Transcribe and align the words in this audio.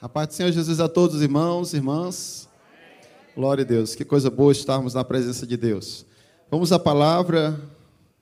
A 0.00 0.08
paz 0.08 0.28
do 0.28 0.34
Senhor 0.34 0.52
Jesus 0.52 0.78
a 0.78 0.88
todos 0.88 1.16
os 1.16 1.22
irmãos, 1.22 1.74
irmãs. 1.74 2.48
Glória 3.34 3.64
a 3.64 3.66
Deus. 3.66 3.96
Que 3.96 4.04
coisa 4.04 4.30
boa 4.30 4.52
estarmos 4.52 4.94
na 4.94 5.02
presença 5.02 5.44
de 5.44 5.56
Deus. 5.56 6.06
Vamos 6.48 6.70
à 6.70 6.78
palavra, 6.78 7.60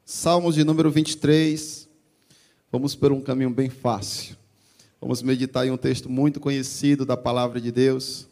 Salmos 0.03 0.55
de 0.55 0.65
número 0.65 0.91
23. 0.91 1.87
Vamos 2.73 2.95
por 2.95 3.13
um 3.13 3.21
caminho 3.21 3.51
bem 3.51 3.69
fácil. 3.69 4.39
Vamos 4.99 5.21
meditar 5.21 5.67
em 5.67 5.71
um 5.71 5.77
texto 5.77 6.09
muito 6.09 6.41
conhecido 6.41 7.05
da 7.05 7.15
palavra 7.15 7.61
de 7.61 7.71
Deus. 7.71 8.27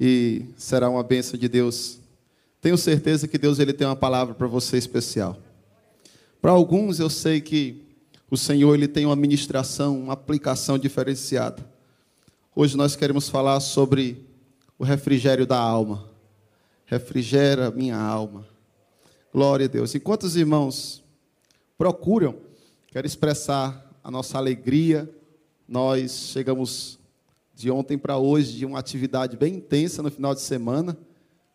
E 0.00 0.46
será 0.56 0.90
uma 0.90 1.04
bênção 1.04 1.38
de 1.38 1.48
Deus. 1.48 2.00
Tenho 2.60 2.76
certeza 2.76 3.28
que 3.28 3.38
Deus 3.38 3.60
ele 3.60 3.72
tem 3.72 3.86
uma 3.86 3.94
palavra 3.94 4.34
para 4.34 4.48
você 4.48 4.76
especial. 4.76 5.38
Para 6.42 6.50
alguns 6.50 6.98
eu 6.98 7.10
sei 7.10 7.40
que 7.40 7.80
o 8.28 8.36
Senhor 8.36 8.74
ele 8.74 8.88
tem 8.88 9.06
uma 9.06 9.14
ministração, 9.14 10.00
uma 10.00 10.14
aplicação 10.14 10.76
diferenciada. 10.76 11.70
Hoje 12.62 12.76
nós 12.76 12.94
queremos 12.94 13.26
falar 13.26 13.58
sobre 13.58 14.22
o 14.78 14.84
refrigério 14.84 15.46
da 15.46 15.58
alma. 15.58 16.10
Refrigera 16.84 17.70
minha 17.70 17.96
alma. 17.96 18.46
Glória 19.32 19.64
a 19.64 19.66
Deus. 19.66 19.94
Enquanto 19.94 20.24
os 20.24 20.36
irmãos 20.36 21.02
procuram, 21.78 22.36
quero 22.88 23.06
expressar 23.06 23.90
a 24.04 24.10
nossa 24.10 24.36
alegria. 24.36 25.08
Nós 25.66 26.28
chegamos 26.34 26.98
de 27.54 27.70
ontem 27.70 27.96
para 27.96 28.18
hoje 28.18 28.58
de 28.58 28.66
uma 28.66 28.78
atividade 28.78 29.38
bem 29.38 29.54
intensa 29.54 30.02
no 30.02 30.10
final 30.10 30.34
de 30.34 30.42
semana. 30.42 30.98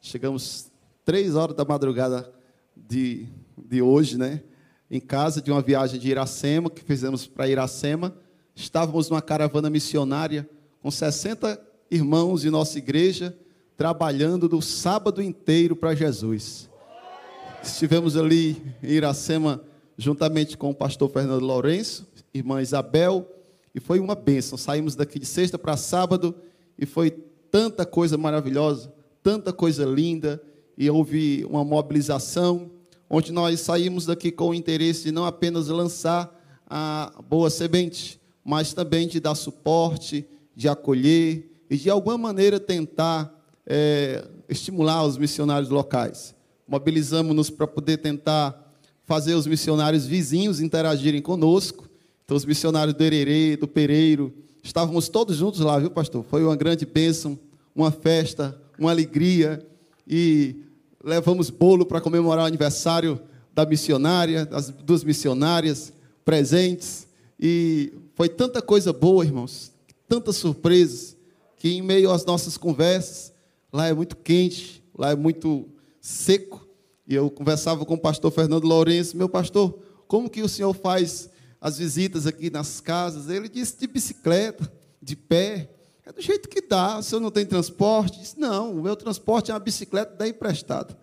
Chegamos 0.01 0.71
três 1.05 1.35
horas 1.35 1.55
da 1.55 1.63
madrugada 1.63 2.33
de, 2.75 3.27
de 3.55 3.79
hoje, 3.79 4.17
né? 4.17 4.41
Em 4.89 4.99
casa 4.99 5.39
de 5.39 5.51
uma 5.51 5.61
viagem 5.61 5.99
de 5.99 6.09
Iracema, 6.09 6.67
que 6.67 6.83
fizemos 6.83 7.27
para 7.27 7.47
Iracema. 7.47 8.17
Estávamos 8.55 9.07
numa 9.07 9.21
caravana 9.21 9.69
missionária 9.69 10.49
com 10.85 10.91
60 10.91 11.59
irmãos 11.89 12.41
de 12.41 12.51
nossa 12.51 12.77
igreja, 12.77 13.35
trabalhando 13.75 14.47
do 14.47 14.61
sábado 14.61 15.19
inteiro 15.19 15.75
para 15.75 15.95
Jesus. 15.95 16.69
Estivemos 17.63 18.15
ali 18.15 18.61
em 18.83 18.91
Iracema, 18.91 19.63
juntamente 19.97 20.55
com 20.55 20.69
o 20.69 20.75
pastor 20.75 21.09
Fernando 21.09 21.43
Lourenço, 21.43 22.05
irmã 22.31 22.61
Isabel, 22.61 23.27
e 23.73 23.79
foi 23.79 23.99
uma 23.99 24.13
bênção. 24.13 24.59
Saímos 24.59 24.95
daqui 24.95 25.17
de 25.17 25.25
sexta 25.25 25.57
para 25.57 25.75
sábado 25.75 26.35
e 26.77 26.85
foi 26.85 27.09
tanta 27.49 27.83
coisa 27.83 28.15
maravilhosa, 28.15 28.93
tanta 29.23 29.51
coisa 29.51 29.85
linda, 29.85 30.39
e 30.77 30.87
houve 30.87 31.43
uma 31.45 31.65
mobilização, 31.65 32.69
onde 33.09 33.31
nós 33.31 33.59
saímos 33.59 34.05
daqui 34.05 34.31
com 34.31 34.49
o 34.49 34.53
interesse 34.53 35.05
de 35.05 35.11
não 35.11 35.25
apenas 35.25 35.67
lançar 35.67 36.31
a 36.69 37.11
boa 37.27 37.49
semente, 37.49 38.21
mas 38.43 38.71
também 38.71 39.07
de 39.07 39.19
dar 39.19 39.33
suporte, 39.33 40.27
de 40.55 40.69
acolher 40.69 41.51
e 41.69 41.77
de 41.77 41.89
alguma 41.89 42.17
maneira 42.17 42.59
tentar 42.59 43.33
é, 43.65 44.25
estimular 44.47 45.05
os 45.05 45.17
missionários 45.17 45.69
locais. 45.69 46.33
Mobilizamos-nos 46.67 47.49
para 47.49 47.67
poder 47.67 47.97
tentar 47.97 48.65
fazer 49.03 49.35
os 49.35 49.45
missionários 49.45 50.05
vizinhos 50.05 50.59
interagirem 50.59 51.21
conosco. 51.21 51.87
Então, 52.23 52.35
os 52.35 52.45
missionários 52.45 52.95
do 52.95 53.03
Hererê, 53.03 53.55
do 53.55 53.67
Pereiro, 53.67 54.33
estávamos 54.63 55.09
todos 55.09 55.37
juntos 55.37 55.59
lá, 55.59 55.77
viu, 55.77 55.91
pastor? 55.91 56.23
Foi 56.23 56.43
uma 56.43 56.55
grande 56.55 56.85
bênção, 56.85 57.37
uma 57.75 57.91
festa, 57.91 58.59
uma 58.79 58.89
alegria. 58.89 59.63
E 60.07 60.55
levamos 61.03 61.51
bolo 61.51 61.85
para 61.85 62.01
comemorar 62.01 62.45
o 62.45 62.47
aniversário 62.47 63.19
da 63.53 63.65
missionária, 63.65 64.45
das 64.45 64.69
duas 64.69 65.03
missionárias 65.03 65.93
presentes. 66.23 67.07
E 67.39 67.93
foi 68.15 68.27
tanta 68.27 68.59
coisa 68.61 68.91
boa, 68.91 69.23
irmãos, 69.23 69.71
tantas 70.07 70.35
surpresas, 70.37 71.15
que 71.57 71.69
em 71.69 71.81
meio 71.81 72.11
às 72.11 72.25
nossas 72.25 72.57
conversas, 72.57 73.33
lá 73.71 73.87
é 73.87 73.93
muito 73.93 74.15
quente, 74.15 74.83
lá 74.97 75.11
é 75.11 75.15
muito 75.15 75.67
seco, 75.99 76.67
e 77.07 77.15
eu 77.15 77.29
conversava 77.29 77.85
com 77.85 77.93
o 77.93 77.99
pastor 77.99 78.31
Fernando 78.31 78.65
Lourenço, 78.65 79.17
meu 79.17 79.29
pastor, 79.29 79.79
como 80.07 80.29
que 80.29 80.41
o 80.41 80.49
senhor 80.49 80.73
faz 80.73 81.29
as 81.59 81.77
visitas 81.77 82.27
aqui 82.27 82.49
nas 82.49 82.79
casas? 82.79 83.29
Ele 83.29 83.47
disse 83.49 83.77
de 83.79 83.87
bicicleta, 83.87 84.71
de 85.01 85.15
pé, 85.15 85.69
é 86.05 86.11
do 86.11 86.21
jeito 86.21 86.47
que 86.47 86.61
dá, 86.61 86.99
o 86.99 87.03
senhor 87.03 87.19
não 87.19 87.31
tem 87.31 87.45
transporte? 87.45 88.19
Disse, 88.19 88.39
não, 88.39 88.77
o 88.77 88.83
meu 88.83 88.95
transporte 88.95 89.49
é 89.49 89.53
uma 89.53 89.59
bicicleta 89.59 90.15
da 90.15 90.27
emprestada. 90.27 90.95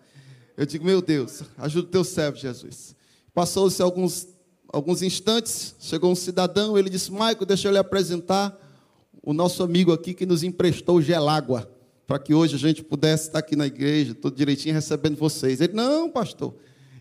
Eu 0.55 0.65
digo, 0.65 0.85
meu 0.85 1.01
Deus, 1.01 1.41
ajuda 1.57 1.87
o 1.87 1.91
teu 1.91 2.03
servo, 2.03 2.37
Jesus. 2.37 2.95
Passou-se 3.33 3.81
alguns, 3.81 4.27
alguns 4.69 5.01
instantes, 5.01 5.75
chegou 5.79 6.11
um 6.11 6.15
cidadão, 6.15 6.77
ele 6.77 6.89
disse, 6.89 7.11
Maico, 7.11 7.45
deixa 7.45 7.67
eu 7.67 7.71
lhe 7.71 7.77
apresentar 7.77 8.57
o 9.23 9.33
nosso 9.33 9.63
amigo 9.63 9.93
aqui 9.93 10.13
que 10.13 10.25
nos 10.25 10.43
emprestou 10.43 11.01
gelágua, 11.01 11.71
para 12.05 12.19
que 12.19 12.33
hoje 12.33 12.55
a 12.55 12.59
gente 12.59 12.83
pudesse 12.83 13.27
estar 13.27 13.39
aqui 13.39 13.55
na 13.55 13.65
igreja, 13.65 14.13
tudo 14.13 14.35
direitinho, 14.35 14.75
recebendo 14.75 15.15
vocês. 15.15 15.61
Ele, 15.61 15.71
não, 15.71 16.09
pastor, 16.09 16.53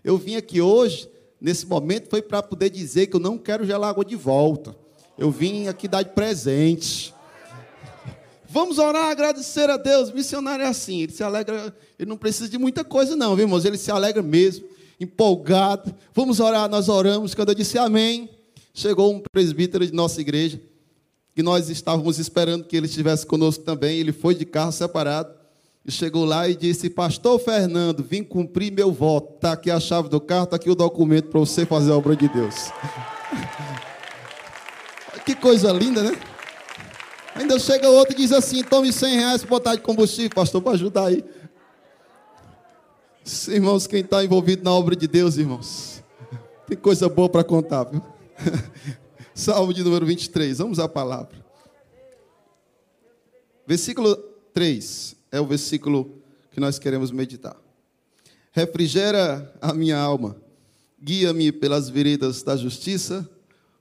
eu 0.05 0.16
vim 0.16 0.37
aqui 0.37 0.60
hoje, 0.60 1.10
nesse 1.41 1.66
momento, 1.66 2.09
foi 2.09 2.22
para 2.22 2.41
poder 2.41 2.71
dizer 2.71 3.09
que 3.09 3.16
eu 3.16 3.21
não 3.21 3.37
quero 3.37 3.66
gelágua 3.66 4.05
de 4.05 4.15
volta. 4.15 4.77
Eu 5.19 5.33
vim 5.33 5.66
aqui 5.66 5.88
dar 5.88 6.03
de 6.05 6.10
presente. 6.10 7.12
Vamos 8.49 8.78
orar, 8.78 9.10
agradecer 9.10 9.69
a 9.69 9.77
Deus. 9.77 10.12
Missionário 10.12 10.65
é 10.65 10.69
assim, 10.69 11.03
ele 11.03 11.12
se 11.12 11.25
alegra, 11.25 11.75
ele 11.99 12.09
não 12.09 12.16
precisa 12.16 12.49
de 12.49 12.56
muita 12.56 12.84
coisa, 12.84 13.16
não, 13.16 13.34
viu, 13.34 13.47
irmãos? 13.47 13.65
Ele 13.65 13.77
se 13.77 13.91
alegra 13.91 14.22
mesmo, 14.22 14.65
empolgado. 15.00 15.93
Vamos 16.15 16.39
orar, 16.39 16.69
nós 16.69 16.89
oramos. 16.89 17.34
Quando 17.34 17.49
eu 17.49 17.54
disse 17.56 17.78
amém, 17.78 18.31
chegou 18.72 19.12
um 19.12 19.21
presbítero 19.33 19.84
de 19.84 19.93
nossa 19.93 20.21
igreja 20.21 20.60
que 21.34 21.43
nós 21.43 21.69
estávamos 21.69 22.19
esperando 22.19 22.65
que 22.65 22.76
ele 22.76 22.87
estivesse 22.87 23.26
conosco 23.26 23.65
também. 23.65 23.98
Ele 23.98 24.12
foi 24.12 24.34
de 24.34 24.44
carro 24.44 24.72
separado 24.72 25.34
e 25.84 25.91
chegou 25.91 26.25
lá 26.25 26.48
e 26.48 26.54
disse: 26.54 26.91
Pastor 26.91 27.38
Fernando, 27.38 28.03
vim 28.03 28.22
cumprir 28.22 28.72
meu 28.72 28.93
voto. 28.93 29.34
Está 29.37 29.53
aqui 29.53 29.71
a 29.71 29.81
chave 29.81 30.09
do 30.09 30.21
carro, 30.21 30.44
está 30.44 30.56
aqui 30.56 30.71
o 30.71 30.75
documento 30.75 31.28
para 31.28 31.41
você 31.41 31.65
fazer 31.65 31.92
a 31.92 31.97
obra 31.97 32.15
de 32.15 32.28
Deus. 32.28 32.71
que 35.25 35.34
coisa 35.34 35.72
linda, 35.72 36.03
né? 36.03 36.19
Ainda 37.34 37.59
chega 37.59 37.88
outro 37.88 38.15
e 38.15 38.16
diz 38.16 38.32
assim: 38.32 38.62
tome 38.62 38.92
100 38.92 39.16
reais 39.16 39.41
para 39.42 39.50
botar 39.50 39.75
de 39.75 39.81
combustível, 39.81 40.31
pastor, 40.34 40.60
para 40.60 40.72
ajudar 40.72 41.06
aí. 41.06 41.25
Irmãos, 43.48 43.87
quem 43.87 44.00
está 44.00 44.22
envolvido 44.25 44.65
na 44.65 44.72
obra 44.72 44.97
de 44.97 45.06
Deus, 45.06 45.37
irmãos, 45.37 46.03
tem 46.66 46.76
coisa 46.76 47.09
boa 47.09 47.28
para 47.28 47.44
contar, 47.44 47.84
viu? 47.84 48.03
Salmo 49.34 49.72
de 49.72 49.82
número 49.82 50.04
23, 50.04 50.59
vamos 50.59 50.78
à 50.78 50.87
palavra. 50.87 51.43
Versículo 53.66 54.15
3 54.53 55.16
é 55.31 55.41
o 55.41 55.47
versículo 55.47 56.19
que 56.50 56.60
nós 56.60 56.78
queremos 56.78 57.10
meditar. 57.10 57.56
Refrigera 58.53 59.50
a 59.59 59.72
minha 59.72 59.98
alma, 59.98 60.37
guia-me 61.03 61.50
pelas 61.50 61.88
veredas 61.88 62.42
da 62.42 62.56
justiça, 62.56 63.28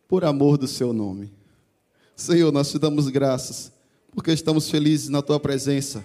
por 0.07 0.23
amor 0.23 0.57
do 0.57 0.67
seu 0.67 0.93
nome. 0.93 1.33
Senhor, 2.15 2.51
nós 2.53 2.71
te 2.71 2.79
damos 2.79 3.09
graças, 3.09 3.73
porque 4.13 4.31
estamos 4.31 4.69
felizes 4.69 5.09
na 5.09 5.21
tua 5.21 5.39
presença. 5.39 6.03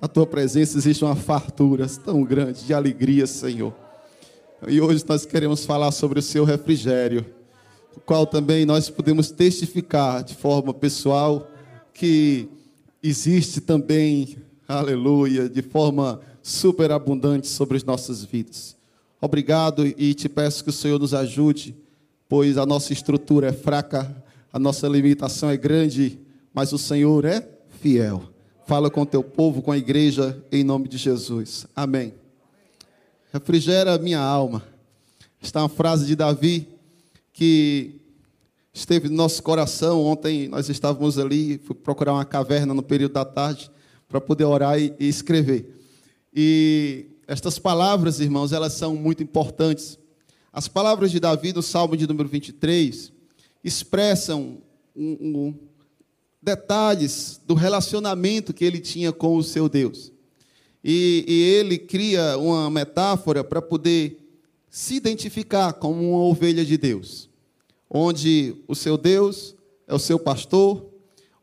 Na 0.00 0.08
tua 0.08 0.26
presença 0.26 0.78
existe 0.78 1.04
uma 1.04 1.16
fartura 1.16 1.86
tão 2.02 2.22
grande 2.24 2.64
de 2.64 2.72
alegria, 2.72 3.26
Senhor. 3.26 3.74
E 4.66 4.80
hoje 4.80 5.04
nós 5.06 5.26
queremos 5.26 5.66
falar 5.66 5.92
sobre 5.92 6.18
o 6.18 6.22
seu 6.22 6.44
refrigério 6.44 7.39
o 7.96 8.00
qual 8.00 8.26
também 8.26 8.64
nós 8.64 8.88
podemos 8.88 9.30
testificar 9.30 10.22
de 10.22 10.34
forma 10.34 10.72
pessoal 10.72 11.50
que 11.92 12.48
existe 13.02 13.60
também, 13.60 14.36
aleluia, 14.66 15.48
de 15.48 15.62
forma 15.62 16.20
superabundante 16.42 17.46
sobre 17.46 17.76
as 17.76 17.84
nossas 17.84 18.24
vidas. 18.24 18.76
Obrigado 19.20 19.86
e 19.86 20.14
te 20.14 20.28
peço 20.28 20.64
que 20.64 20.70
o 20.70 20.72
Senhor 20.72 20.98
nos 20.98 21.12
ajude, 21.12 21.76
pois 22.28 22.56
a 22.56 22.64
nossa 22.64 22.92
estrutura 22.92 23.48
é 23.48 23.52
fraca, 23.52 24.16
a 24.52 24.58
nossa 24.58 24.88
limitação 24.88 25.50
é 25.50 25.56
grande, 25.56 26.18
mas 26.54 26.72
o 26.72 26.78
Senhor 26.78 27.24
é 27.24 27.46
fiel. 27.80 28.22
Fala 28.66 28.88
com 28.88 29.02
o 29.02 29.06
teu 29.06 29.22
povo, 29.22 29.60
com 29.60 29.72
a 29.72 29.78
igreja, 29.78 30.42
em 30.50 30.64
nome 30.64 30.88
de 30.88 30.96
Jesus. 30.96 31.66
Amém. 31.74 32.14
Refrigera 33.32 33.98
minha 33.98 34.20
alma. 34.20 34.62
Está 35.40 35.62
uma 35.62 35.68
frase 35.68 36.06
de 36.06 36.16
Davi 36.16 36.68
que 37.40 37.94
esteve 38.70 39.08
no 39.08 39.14
nosso 39.14 39.42
coração. 39.42 40.04
Ontem 40.04 40.46
nós 40.46 40.68
estávamos 40.68 41.18
ali, 41.18 41.56
fui 41.56 41.74
procurar 41.74 42.12
uma 42.12 42.24
caverna 42.26 42.74
no 42.74 42.82
período 42.82 43.12
da 43.12 43.24
tarde 43.24 43.70
para 44.06 44.20
poder 44.20 44.44
orar 44.44 44.78
e, 44.78 44.94
escrever. 44.98 45.74
E 46.34 47.06
estas 47.26 47.58
palavras, 47.58 48.20
irmãos, 48.20 48.52
elas 48.52 48.74
são 48.74 48.94
muito 48.94 49.22
importantes. 49.22 49.98
As 50.52 50.68
palavras 50.68 51.10
de 51.10 51.18
Davi 51.18 51.54
no 51.54 51.62
Salmo 51.62 51.96
de 51.96 52.06
número 52.06 52.28
23 52.28 53.10
expressam 53.64 54.58
um, 54.94 55.12
um, 55.22 55.54
detalhes 56.42 57.40
do 57.46 57.54
relacionamento 57.54 58.52
que 58.52 58.66
ele 58.66 58.80
tinha 58.80 59.12
com 59.12 59.34
o 59.34 59.42
seu 59.42 59.66
Deus. 59.66 60.12
E, 60.84 61.24
e 61.26 61.42
ele 61.54 61.78
cria 61.78 62.36
uma 62.36 62.68
metáfora 62.70 63.42
para 63.42 63.62
poder 63.62 64.18
se 64.68 64.94
identificar 64.96 65.72
como 65.72 66.10
uma 66.10 66.24
ovelha 66.24 66.66
de 66.66 66.76
Deus 66.76 67.29
onde 67.90 68.54
o 68.68 68.74
seu 68.74 68.96
Deus 68.96 69.56
é 69.88 69.94
o 69.94 69.98
seu 69.98 70.18
pastor, 70.18 70.88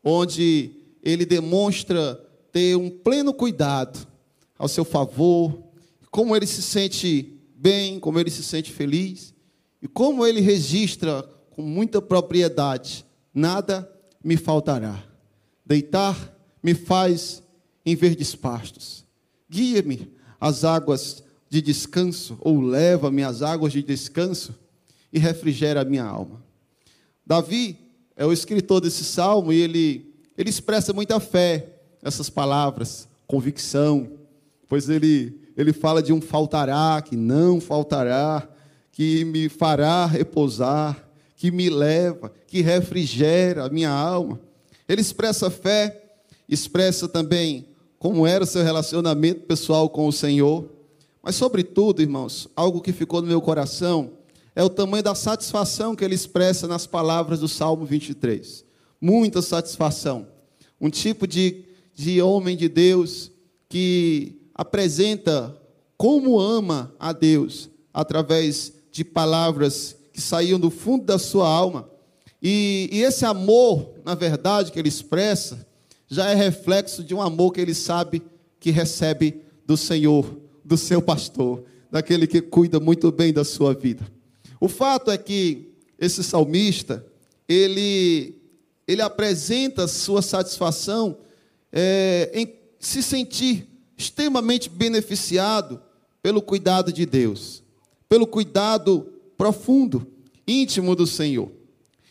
onde 0.02 0.70
ele 1.02 1.26
demonstra 1.26 2.14
ter 2.50 2.74
um 2.76 2.88
pleno 2.88 3.34
cuidado 3.34 4.08
ao 4.58 4.66
seu 4.66 4.84
favor, 4.84 5.62
como 6.10 6.34
ele 6.34 6.46
se 6.46 6.62
sente 6.62 7.38
bem, 7.54 8.00
como 8.00 8.18
ele 8.18 8.30
se 8.30 8.42
sente 8.42 8.72
feliz 8.72 9.34
e 9.82 9.86
como 9.86 10.26
ele 10.26 10.40
registra 10.40 11.22
com 11.50 11.60
muita 11.60 12.00
propriedade: 12.00 13.04
nada 13.34 13.88
me 14.24 14.36
faltará. 14.36 15.04
Deitar 15.64 16.34
me 16.62 16.74
faz 16.74 17.42
em 17.84 17.94
verdes 17.94 18.34
pastos. 18.34 19.04
Guia-me 19.50 20.10
às 20.40 20.64
águas 20.64 21.22
de 21.50 21.60
descanso, 21.60 22.38
ou 22.40 22.60
leva-me 22.60 23.22
às 23.22 23.42
águas 23.42 23.72
de 23.72 23.82
descanso 23.82 24.54
e 25.12 25.18
refrigera 25.18 25.82
a 25.82 25.84
minha 25.84 26.04
alma. 26.04 26.42
Davi 27.26 27.78
é 28.16 28.24
o 28.24 28.32
escritor 28.32 28.80
desse 28.80 29.04
salmo 29.04 29.52
e 29.52 29.60
ele, 29.60 30.14
ele 30.36 30.50
expressa 30.50 30.92
muita 30.92 31.20
fé 31.20 31.66
nessas 32.02 32.30
palavras, 32.30 33.08
convicção, 33.26 34.10
pois 34.68 34.88
ele, 34.88 35.40
ele 35.56 35.72
fala 35.72 36.02
de 36.02 36.12
um 36.12 36.20
faltará, 36.20 37.02
que 37.02 37.16
não 37.16 37.60
faltará, 37.60 38.48
que 38.90 39.24
me 39.24 39.48
fará 39.48 40.06
repousar, 40.06 41.08
que 41.36 41.50
me 41.50 41.70
leva, 41.70 42.32
que 42.46 42.60
refrigera 42.60 43.64
a 43.64 43.68
minha 43.68 43.90
alma. 43.90 44.40
Ele 44.88 45.00
expressa 45.00 45.50
fé, 45.50 46.02
expressa 46.48 47.06
também 47.06 47.66
como 47.98 48.26
era 48.26 48.44
o 48.44 48.46
seu 48.46 48.62
relacionamento 48.62 49.42
pessoal 49.42 49.88
com 49.88 50.06
o 50.06 50.12
Senhor. 50.12 50.68
Mas, 51.22 51.34
sobretudo, 51.34 52.00
irmãos, 52.00 52.48
algo 52.56 52.80
que 52.80 52.92
ficou 52.92 53.20
no 53.20 53.28
meu 53.28 53.40
coração 53.40 54.12
é 54.58 54.64
o 54.64 54.68
tamanho 54.68 55.04
da 55.04 55.14
satisfação 55.14 55.94
que 55.94 56.04
ele 56.04 56.16
expressa 56.16 56.66
nas 56.66 56.84
palavras 56.84 57.38
do 57.38 57.46
Salmo 57.46 57.84
23. 57.84 58.64
Muita 59.00 59.40
satisfação. 59.40 60.26
Um 60.80 60.90
tipo 60.90 61.28
de, 61.28 61.62
de 61.94 62.20
homem 62.20 62.56
de 62.56 62.68
Deus 62.68 63.30
que 63.68 64.36
apresenta 64.52 65.56
como 65.96 66.40
ama 66.40 66.92
a 66.98 67.12
Deus 67.12 67.70
através 67.94 68.72
de 68.90 69.04
palavras 69.04 69.96
que 70.12 70.20
saíam 70.20 70.58
do 70.58 70.70
fundo 70.70 71.04
da 71.04 71.20
sua 71.20 71.48
alma. 71.48 71.88
E, 72.42 72.90
e 72.90 73.02
esse 73.02 73.24
amor, 73.24 73.92
na 74.04 74.16
verdade, 74.16 74.72
que 74.72 74.78
ele 74.80 74.88
expressa, 74.88 75.64
já 76.08 76.30
é 76.30 76.34
reflexo 76.34 77.04
de 77.04 77.14
um 77.14 77.22
amor 77.22 77.52
que 77.52 77.60
ele 77.60 77.74
sabe 77.74 78.20
que 78.58 78.72
recebe 78.72 79.40
do 79.64 79.76
Senhor, 79.76 80.36
do 80.64 80.76
seu 80.76 81.00
pastor, 81.00 81.62
daquele 81.92 82.26
que 82.26 82.40
cuida 82.40 82.80
muito 82.80 83.12
bem 83.12 83.32
da 83.32 83.44
sua 83.44 83.72
vida. 83.72 84.17
O 84.60 84.68
fato 84.68 85.10
é 85.10 85.18
que 85.18 85.72
esse 85.98 86.22
salmista, 86.22 87.04
ele, 87.48 88.34
ele 88.86 89.02
apresenta 89.02 89.88
sua 89.88 90.22
satisfação 90.22 91.18
é, 91.72 92.30
em 92.34 92.52
se 92.78 93.02
sentir 93.02 93.66
extremamente 93.96 94.70
beneficiado 94.70 95.82
pelo 96.22 96.40
cuidado 96.40 96.92
de 96.92 97.04
Deus, 97.04 97.62
pelo 98.08 98.26
cuidado 98.26 99.12
profundo, 99.36 100.06
íntimo 100.46 100.94
do 100.94 101.06
Senhor. 101.06 101.50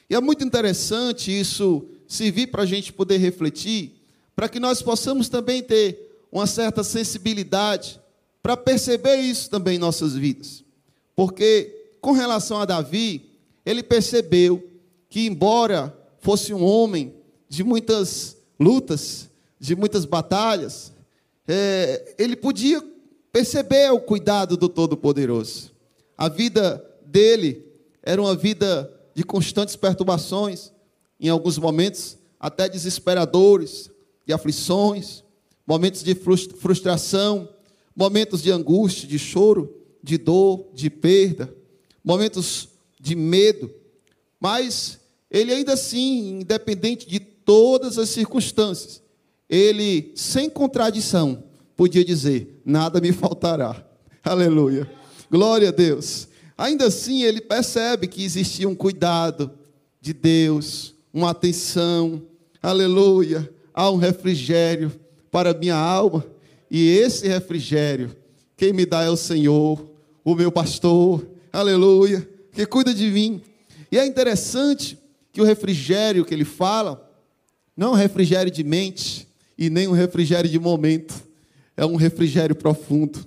E 0.10 0.16
é 0.16 0.22
muito 0.22 0.44
interessante 0.44 1.38
isso 1.38 1.86
servir 2.08 2.48
para 2.48 2.64
a 2.64 2.66
gente 2.66 2.94
poder 2.94 3.18
refletir, 3.18 3.94
para 4.36 4.48
que 4.48 4.60
nós 4.60 4.82
possamos 4.82 5.28
também 5.28 5.62
ter 5.62 6.26
uma 6.32 6.48
certa 6.48 6.84
sensibilidade 6.84 8.00
para 8.42 8.56
perceber 8.56 9.18
isso 9.18 9.50
também 9.50 9.76
em 9.76 9.80
nossas 9.80 10.14
vidas. 10.14 10.64
Porque, 11.16 11.77
com 12.08 12.14
relação 12.14 12.62
a 12.62 12.64
Davi, 12.64 13.30
ele 13.66 13.84
percebeu 13.84 14.66
que, 15.10 15.28
embora 15.28 15.94
fosse 16.22 16.54
um 16.54 16.64
homem 16.64 17.14
de 17.50 17.66
muitas 17.66 18.38
lutas, 18.58 19.30
de 19.60 19.76
muitas 19.76 20.06
batalhas, 20.06 20.94
é, 21.46 22.16
ele 22.18 22.38
podia 22.38 22.82
perceber 23.30 23.92
o 23.92 24.00
cuidado 24.00 24.56
do 24.56 24.70
Todo-Poderoso. 24.70 25.74
A 26.18 26.30
vida 26.30 26.82
dele 27.06 27.66
era 28.02 28.22
uma 28.22 28.38
vida 28.38 28.90
de 29.14 29.26
constantes 29.26 29.76
perturbações, 29.76 30.72
em 31.20 31.28
alguns 31.28 31.58
momentos 31.58 32.18
até 32.40 32.70
desesperadores, 32.70 33.92
de 34.26 34.32
aflições, 34.32 35.26
momentos 35.68 36.02
de 36.06 36.16
frustração, 36.16 37.50
momentos 37.94 38.42
de 38.42 38.50
angústia, 38.50 39.06
de 39.06 39.20
choro, 39.20 39.76
de 40.02 40.18
dor, 40.18 40.70
de 40.74 40.90
perda, 40.90 41.54
momentos 42.08 42.70
de 42.98 43.18
medo. 43.18 43.70
Mas 44.40 44.98
ele 45.30 45.52
ainda 45.52 45.74
assim, 45.74 46.40
independente 46.40 47.06
de 47.06 47.20
todas 47.20 47.98
as 47.98 48.08
circunstâncias, 48.08 49.04
ele, 49.50 50.14
sem 50.16 50.50
contradição, 50.50 51.44
podia 51.76 52.06
dizer: 52.06 52.62
nada 52.64 53.02
me 53.02 53.12
faltará. 53.12 53.86
Aleluia. 54.24 54.90
Glória 55.30 55.68
a 55.68 55.72
Deus. 55.72 56.30
Ainda 56.58 56.86
assim, 56.86 57.24
ele 57.24 57.42
percebe 57.42 58.08
que 58.08 58.24
existia 58.24 58.70
um 58.70 58.76
cuidado 58.76 59.52
de 60.00 60.14
Deus, 60.14 60.96
uma 61.14 61.32
atenção, 61.32 62.24
aleluia, 62.64 63.52
há 63.74 63.92
um 63.92 63.98
refrigério 63.98 64.92
para 65.30 65.54
minha 65.54 65.76
alma, 65.76 66.26
e 66.72 66.90
esse 66.90 67.28
refrigério, 67.28 68.16
quem 68.56 68.74
me 68.74 68.86
dá 68.86 69.04
é 69.04 69.10
o 69.10 69.18
Senhor, 69.18 69.86
o 70.24 70.34
meu 70.34 70.52
pastor, 70.52 71.28
aleluia, 71.52 72.28
que 72.52 72.66
cuida 72.66 72.94
de 72.94 73.10
mim. 73.10 73.42
E 73.92 73.98
é 73.98 74.06
interessante 74.06 74.98
que 75.32 75.42
o 75.42 75.46
refrigério 75.46 76.26
que 76.26 76.34
ele 76.34 76.46
fala, 76.46 77.10
não 77.76 77.90
é 77.90 77.92
um 77.92 77.96
refrigério 77.96 78.52
de 78.52 78.64
mente 78.64 79.28
e 79.58 79.70
nem 79.70 79.88
um 79.88 79.92
refrigério 79.92 80.50
de 80.50 80.60
momento, 80.60 81.14
é 81.76 81.86
um 81.86 81.96
refrigério 81.96 82.56
profundo, 82.56 83.26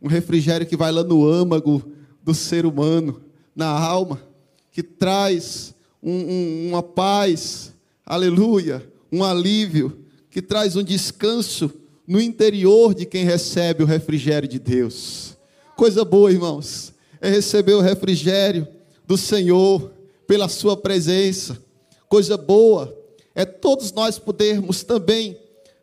um 0.00 0.08
refrigério 0.08 0.66
que 0.66 0.76
vai 0.76 0.92
lá 0.92 1.02
no 1.02 1.26
âmago 1.28 1.82
do 2.22 2.32
ser 2.34 2.64
humano, 2.64 3.20
na 3.54 3.68
alma, 3.68 4.22
que 4.70 4.82
traz 4.82 5.74
um, 6.02 6.12
um, 6.12 6.68
uma 6.68 6.82
paz, 6.82 7.72
aleluia, 8.06 8.86
um 9.10 9.24
alívio, 9.24 10.04
que 10.30 10.40
traz 10.40 10.76
um 10.76 10.82
descanso 10.82 11.72
no 12.06 12.20
interior 12.20 12.94
de 12.94 13.04
quem 13.04 13.24
recebe 13.24 13.82
o 13.82 13.86
refrigério 13.86 14.48
de 14.48 14.58
Deus. 14.58 15.36
Coisa 15.76 16.04
boa, 16.04 16.30
irmãos, 16.30 16.92
é 17.20 17.28
receber 17.28 17.74
o 17.74 17.80
refrigério 17.80 18.66
do 19.06 19.16
Senhor 19.16 19.92
pela 20.26 20.48
Sua 20.48 20.76
presença. 20.76 21.58
Coisa 22.08 22.36
boa 22.36 22.96
é 23.34 23.44
todos 23.44 23.92
nós 23.92 24.18
podermos 24.18 24.82
também 24.82 25.38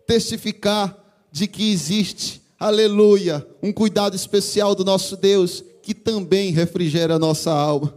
testificar 0.06 0.98
de 1.32 1.48
que 1.48 1.72
existe, 1.72 2.42
aleluia, 2.60 3.46
um 3.62 3.74
cuidado 3.74 4.16
especial 4.16 4.76
do 4.76 4.86
nosso 4.86 5.18
Deus 5.18 5.64
que 5.82 5.94
também 5.94 6.52
refrigera 6.52 7.16
a 7.16 7.20
nossa 7.20 7.52
alma. 7.52 7.94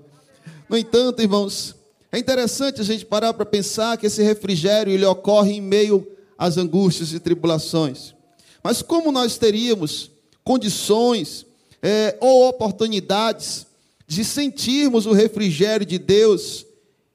No 0.69 0.77
entanto, 0.77 1.23
irmãos, 1.23 1.75
é 2.13 2.19
interessante 2.19 2.81
a 2.81 2.85
gente 2.85 3.05
parar 3.05 3.33
para 3.33 3.47
pensar 3.47 3.97
que 3.97 4.07
esse 4.07 4.23
refrigério 4.23 4.93
ele 4.93 5.05
ocorre 5.05 5.53
em 5.53 5.61
meio 5.61 6.07
às 6.37 6.57
angústias 6.57 7.13
e 7.13 7.21
tribulações. 7.21 8.15
Mas 8.63 8.83
como 8.83 9.13
nós 9.13 9.39
teríamos 9.39 10.11
condições 10.45 11.47
é, 11.83 12.17
ou 12.21 12.49
oportunidades 12.49 13.67
de 14.07 14.25
sentirmos 14.25 15.07
o 15.07 15.13
refrigério 15.13 15.87
de 15.87 15.99
Deus 15.99 16.67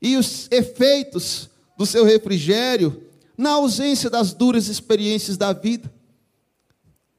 e 0.01 0.15
os 0.15 0.47
efeitos 0.51 1.49
do 1.77 1.85
seu 1.85 2.05
refrigério 2.05 3.03
na 3.37 3.51
ausência 3.51 4.09
das 4.09 4.33
duras 4.33 4.67
experiências 4.67 5.37
da 5.37 5.53
vida? 5.53 5.91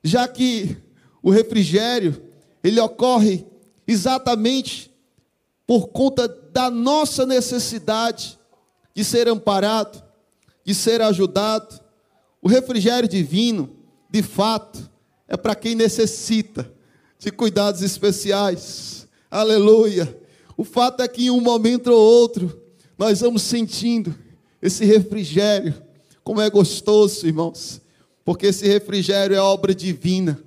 Já 0.02 0.28
que 0.28 0.76
o 1.22 1.30
refrigério 1.30 2.22
ele 2.62 2.80
ocorre 2.80 3.44
exatamente 3.86 4.90
por 5.66 5.88
conta 5.88 6.28
da 6.28 6.70
nossa 6.70 7.26
necessidade 7.26 8.38
de 8.94 9.04
ser 9.04 9.28
amparado, 9.28 10.02
de 10.64 10.74
ser 10.74 11.02
ajudado. 11.02 11.80
O 12.40 12.48
refrigério 12.48 13.08
divino, 13.08 13.76
de 14.10 14.22
fato, 14.22 14.90
é 15.26 15.36
para 15.36 15.54
quem 15.54 15.74
necessita 15.74 16.70
de 17.24 17.32
cuidados 17.32 17.82
especiais. 17.82 19.08
Aleluia. 19.30 20.16
O 20.56 20.64
fato 20.64 21.02
é 21.02 21.08
que 21.08 21.26
em 21.26 21.30
um 21.30 21.40
momento 21.40 21.88
ou 21.88 21.98
outro, 21.98 22.60
nós 22.96 23.20
vamos 23.20 23.42
sentindo 23.42 24.14
esse 24.62 24.84
refrigério. 24.84 25.74
Como 26.22 26.40
é 26.40 26.48
gostoso, 26.48 27.26
irmãos, 27.26 27.80
porque 28.24 28.46
esse 28.46 28.66
refrigério 28.66 29.36
é 29.36 29.40
obra 29.40 29.74
divina 29.74 30.42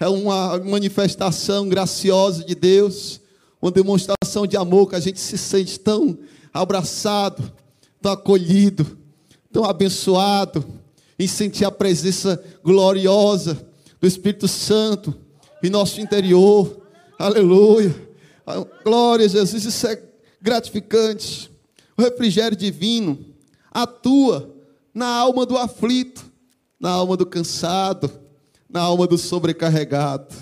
é 0.00 0.08
uma 0.08 0.58
manifestação 0.58 1.68
graciosa 1.68 2.42
de 2.42 2.54
Deus, 2.54 3.20
uma 3.60 3.70
demonstração 3.70 4.46
de 4.46 4.56
amor 4.56 4.88
que 4.88 4.96
a 4.96 5.00
gente 5.00 5.20
se 5.20 5.36
sente 5.36 5.78
tão 5.78 6.18
abraçado, 6.54 7.52
tão 8.00 8.12
acolhido, 8.12 8.98
tão 9.52 9.62
abençoado, 9.62 10.64
em 11.18 11.26
sentir 11.26 11.66
a 11.66 11.70
presença 11.70 12.42
gloriosa 12.64 13.68
do 14.00 14.06
Espírito 14.06 14.48
Santo 14.48 15.14
em 15.62 15.70
nosso 15.70 16.00
interior. 16.00 16.80
Aleluia. 17.18 17.94
Glória 18.84 19.26
a 19.26 19.28
Jesus, 19.28 19.64
isso 19.64 19.86
é 19.86 20.02
gratificante. 20.40 21.50
O 21.96 22.02
refrigério 22.02 22.56
divino 22.56 23.18
atua 23.70 24.54
na 24.92 25.06
alma 25.06 25.46
do 25.46 25.56
aflito, 25.56 26.24
na 26.78 26.90
alma 26.90 27.16
do 27.16 27.26
cansado, 27.26 28.10
na 28.68 28.80
alma 28.80 29.06
do 29.06 29.18
sobrecarregado. 29.18 30.34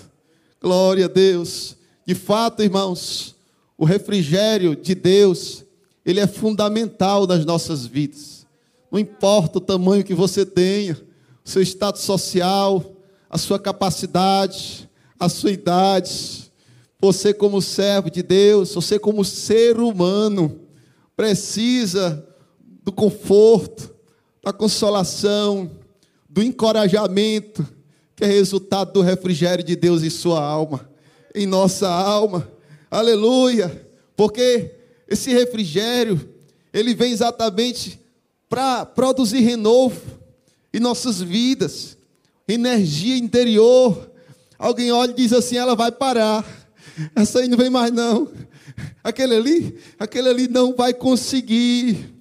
Glória 0.61 1.05
a 1.05 1.09
Deus. 1.09 1.75
De 2.05 2.15
fato, 2.15 2.63
irmãos, 2.63 3.35
o 3.77 3.85
refrigério 3.85 4.75
de 4.75 4.95
Deus, 4.95 5.63
ele 6.05 6.19
é 6.19 6.27
fundamental 6.27 7.27
nas 7.27 7.45
nossas 7.45 7.85
vidas. 7.85 8.47
Não 8.91 8.97
importa 8.99 9.59
o 9.59 9.61
tamanho 9.61 10.03
que 10.03 10.13
você 10.13 10.45
tenha, 10.45 10.99
o 11.45 11.49
seu 11.49 11.61
status 11.61 12.01
social, 12.01 12.83
a 13.29 13.37
sua 13.37 13.59
capacidade, 13.59 14.88
a 15.19 15.27
sua 15.27 15.51
idade, 15.51 16.51
você 16.99 17.33
como 17.33 17.61
servo 17.61 18.09
de 18.09 18.23
Deus, 18.23 18.73
você 18.73 18.97
como 18.97 19.25
ser 19.25 19.79
humano, 19.79 20.61
precisa 21.15 22.25
do 22.83 22.91
conforto, 22.91 23.93
da 24.43 24.53
consolação, 24.53 25.69
do 26.29 26.41
encorajamento, 26.41 27.67
que 28.15 28.23
é 28.23 28.27
resultado 28.27 28.93
do 28.93 29.01
refrigério 29.01 29.63
de 29.63 29.75
Deus 29.75 30.03
em 30.03 30.09
sua 30.09 30.43
alma, 30.43 30.89
em 31.35 31.45
nossa 31.45 31.89
alma. 31.89 32.49
Aleluia! 32.89 33.85
Porque 34.15 34.75
esse 35.07 35.31
refrigério, 35.31 36.29
ele 36.73 36.93
vem 36.93 37.11
exatamente 37.11 37.99
para 38.49 38.85
produzir 38.85 39.41
renovo 39.41 40.01
em 40.73 40.79
nossas 40.79 41.21
vidas, 41.21 41.97
energia 42.47 43.17
interior. 43.17 44.08
Alguém 44.59 44.91
olha 44.91 45.11
e 45.11 45.15
diz 45.15 45.31
assim: 45.31 45.55
ela 45.55 45.73
vai 45.73 45.89
parar. 45.89 46.45
Essa 47.15 47.39
aí 47.39 47.47
não 47.47 47.57
vem 47.57 47.69
mais, 47.69 47.93
não. 47.93 48.29
Aquele 49.01 49.35
ali, 49.35 49.79
aquele 49.97 50.27
ali 50.27 50.47
não 50.49 50.75
vai 50.75 50.93
conseguir, 50.93 52.13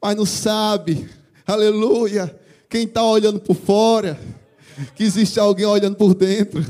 mas 0.00 0.14
não 0.14 0.26
sabe, 0.26 1.08
aleluia. 1.46 2.38
Quem 2.68 2.84
está 2.84 3.02
olhando 3.02 3.40
por 3.40 3.56
fora, 3.56 4.20
que 4.94 5.02
existe 5.02 5.40
alguém 5.40 5.64
olhando 5.64 5.96
por 5.96 6.14
dentro, 6.14 6.64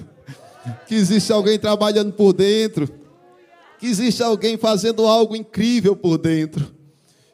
que 0.87 0.95
existe 0.95 1.33
alguém 1.33 1.59
trabalhando 1.59 2.12
por 2.12 2.33
dentro, 2.33 2.88
que 3.78 3.87
existe 3.87 4.23
alguém 4.23 4.56
fazendo 4.56 5.04
algo 5.06 5.35
incrível 5.35 5.97
por 5.97 6.18
dentro. 6.18 6.73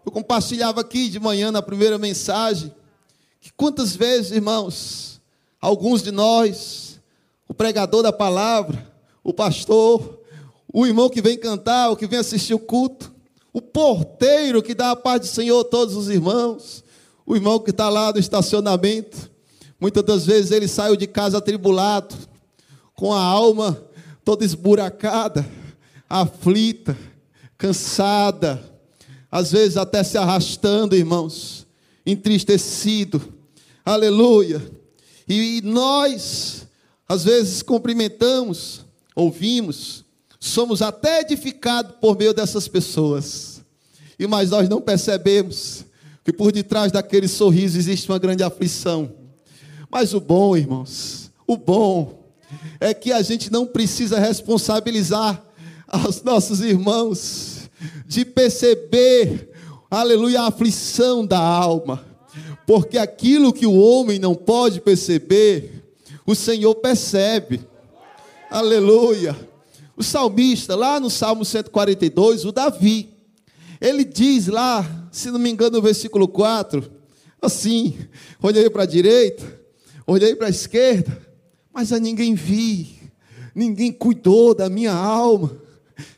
Eu 0.05 0.11
compartilhava 0.11 0.81
aqui 0.81 1.09
de 1.09 1.21
manhã 1.21 1.53
na 1.53 1.63
primeira 1.63 1.99
mensagem 1.99 2.73
que 3.41 3.53
quantas 3.53 3.95
vezes, 3.95 4.33
irmãos, 4.33 5.21
alguns 5.61 6.03
de 6.03 6.11
nós, 6.11 6.92
o 7.53 7.55
pregador 7.55 8.03
da 8.03 8.11
palavra, 8.11 8.91
o 9.23 9.31
pastor, 9.31 10.21
o 10.73 10.87
irmão 10.87 11.11
que 11.11 11.21
vem 11.21 11.37
cantar, 11.37 11.91
o 11.91 11.97
que 11.97 12.07
vem 12.07 12.19
assistir 12.19 12.55
o 12.55 12.59
culto, 12.59 13.13
o 13.53 13.61
porteiro 13.61 14.63
que 14.63 14.75
dá 14.75 14.93
a 14.93 14.97
paz 14.97 15.21
do 15.21 15.27
Senhor 15.27 15.61
a 15.61 15.65
todos 15.65 15.95
os 15.95 16.09
irmãos, 16.09 16.83
o 17.27 17.37
irmão 17.37 17.59
que 17.59 17.69
está 17.69 17.91
lá 17.91 18.11
no 18.11 18.19
estacionamento, 18.19 19.31
muitas 19.79 20.03
das 20.03 20.25
vezes 20.25 20.51
ele 20.51 20.67
saiu 20.67 20.97
de 20.97 21.07
casa 21.07 21.37
atribulado, 21.37 22.17
com 22.95 23.13
a 23.13 23.21
alma 23.23 23.79
toda 24.25 24.47
esburacada, 24.47 25.47
aflita, 26.09 26.97
cansada, 27.59 28.65
às 29.31 29.53
vezes 29.53 29.77
até 29.77 30.03
se 30.03 30.17
arrastando, 30.17 30.97
irmãos, 30.97 31.67
entristecido, 32.07 33.21
aleluia. 33.85 34.63
E 35.29 35.61
nós, 35.63 36.67
às 37.12 37.25
vezes, 37.25 37.61
cumprimentamos, 37.61 38.87
ouvimos, 39.14 40.02
somos 40.40 40.81
até 40.81 41.21
edificados 41.21 41.97
por 42.00 42.16
meio 42.16 42.33
dessas 42.33 42.66
pessoas, 42.66 43.61
e 44.19 44.26
mas 44.26 44.49
nós 44.49 44.66
não 44.66 44.81
percebemos 44.81 45.85
que 46.25 46.33
por 46.33 46.50
detrás 46.50 46.90
daquele 46.90 47.28
sorriso 47.28 47.76
existe 47.76 48.09
uma 48.09 48.19
grande 48.19 48.42
aflição. 48.42 49.12
Mas 49.90 50.14
o 50.14 50.21
bom, 50.21 50.57
irmãos, 50.57 51.31
o 51.47 51.54
bom 51.54 52.25
é 52.81 52.95
que 52.95 53.12
a 53.12 53.21
gente 53.21 53.52
não 53.52 53.66
precisa 53.66 54.19
responsabilizar 54.19 55.45
aos 55.87 56.23
nossos 56.23 56.62
irmãos 56.62 57.69
de 58.07 58.25
perceber, 58.25 59.50
aleluia, 59.90 60.40
a 60.40 60.47
aflição 60.47 61.26
da 61.26 61.38
alma, 61.38 62.07
porque 62.66 62.97
aquilo 62.97 63.52
que 63.52 63.66
o 63.66 63.78
homem 63.78 64.19
não 64.19 64.35
pode 64.35 64.81
perceber, 64.81 65.82
o 66.26 66.35
Senhor 66.35 66.75
percebe, 66.76 67.61
aleluia. 68.50 69.37
O 69.97 70.02
salmista, 70.02 70.75
lá 70.75 70.99
no 70.99 71.11
Salmo 71.11 71.45
142, 71.45 72.45
o 72.45 72.52
Davi, 72.52 73.11
ele 73.81 74.05
diz 74.05 74.47
lá, 74.47 75.09
se 75.11 75.31
não 75.31 75.38
me 75.38 75.50
engano, 75.50 75.76
no 75.76 75.83
versículo 75.83 76.26
4, 76.26 76.91
assim: 77.41 77.99
olhei 78.43 78.71
para 78.71 78.85
a 78.85 78.87
direita, 78.87 79.61
olhei 80.07 80.35
para 80.35 80.47
a 80.47 80.50
esquerda, 80.50 81.21
mas 81.73 81.93
a 81.93 81.99
ninguém 81.99 82.35
vi, 82.35 83.11
ninguém 83.55 83.93
cuidou 83.93 84.55
da 84.55 84.71
minha 84.71 84.93
alma. 84.93 85.61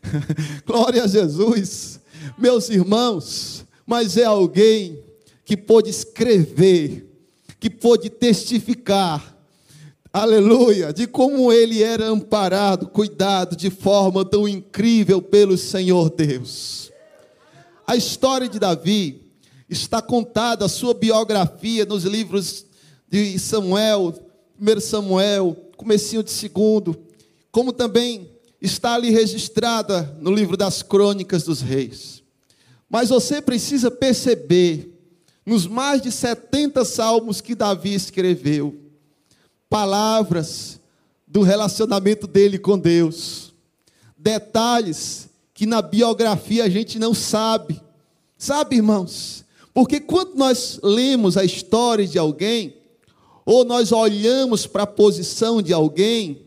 Glória 0.65 1.03
a 1.03 1.07
Jesus, 1.07 2.01
meus 2.39 2.69
irmãos, 2.69 3.65
mas 3.87 4.17
é 4.17 4.25
alguém 4.25 5.03
que 5.45 5.57
pôde 5.57 5.91
escrever, 5.91 7.11
que 7.59 7.69
pôde 7.69 8.09
testificar, 8.09 9.34
aleluia, 10.15 10.93
de 10.93 11.09
como 11.09 11.53
ele 11.53 11.83
era 11.83 12.07
amparado, 12.07 12.87
cuidado 12.87 13.57
de 13.57 13.69
forma 13.69 14.25
tão 14.25 14.47
incrível 14.47 15.21
pelo 15.21 15.59
Senhor 15.59 16.09
Deus. 16.09 16.93
A 17.85 17.97
história 17.97 18.49
de 18.49 18.61
Davi 18.61 19.23
está 19.69 20.01
contada, 20.01 20.65
a 20.65 20.69
sua 20.69 20.95
biografia 20.95 21.85
nos 21.85 22.05
livros 22.05 22.65
de 23.09 23.37
Samuel, 23.41 24.15
1 24.61 24.81
Samuel, 24.81 25.57
comecinho 25.77 26.23
de 26.23 26.31
segundo, 26.31 26.97
como 27.51 27.73
também 27.73 28.31
está 28.63 28.95
ali 28.95 29.11
registrada 29.11 30.17
no 30.21 30.33
livro 30.33 30.57
das 30.57 30.81
crônicas 30.81 31.43
dos 31.43 31.61
reis. 31.61 32.23
Mas 32.89 33.09
você 33.09 33.43
precisa 33.43 33.91
perceber, 33.91 34.97
nos 35.45 35.67
mais 35.67 36.01
de 36.01 36.13
70 36.13 36.85
salmos 36.85 37.41
que 37.41 37.57
Davi 37.57 37.95
escreveu, 37.95 38.84
palavras 39.75 40.81
do 41.27 41.43
relacionamento 41.43 42.29
dele 42.29 42.61
com 42.61 42.79
Deus, 42.79 43.53
detalhes 44.17 45.29
que 45.53 45.67
na 45.67 45.83
biografia 45.83 46.63
a 46.63 46.69
gente 46.69 46.97
não 46.97 47.13
sabe. 47.13 47.83
Sabe, 48.39 48.77
irmãos? 48.77 49.45
Porque 49.75 49.99
quando 49.99 50.37
nós 50.37 50.79
lemos 50.81 51.37
a 51.37 51.45
história 51.45 52.07
de 52.07 52.17
alguém, 52.17 52.77
ou 53.45 53.65
nós 53.65 53.91
olhamos 53.91 54.65
para 54.65 54.85
a 54.85 54.87
posição 54.87 55.61
de 55.61 55.73
alguém, 55.73 56.43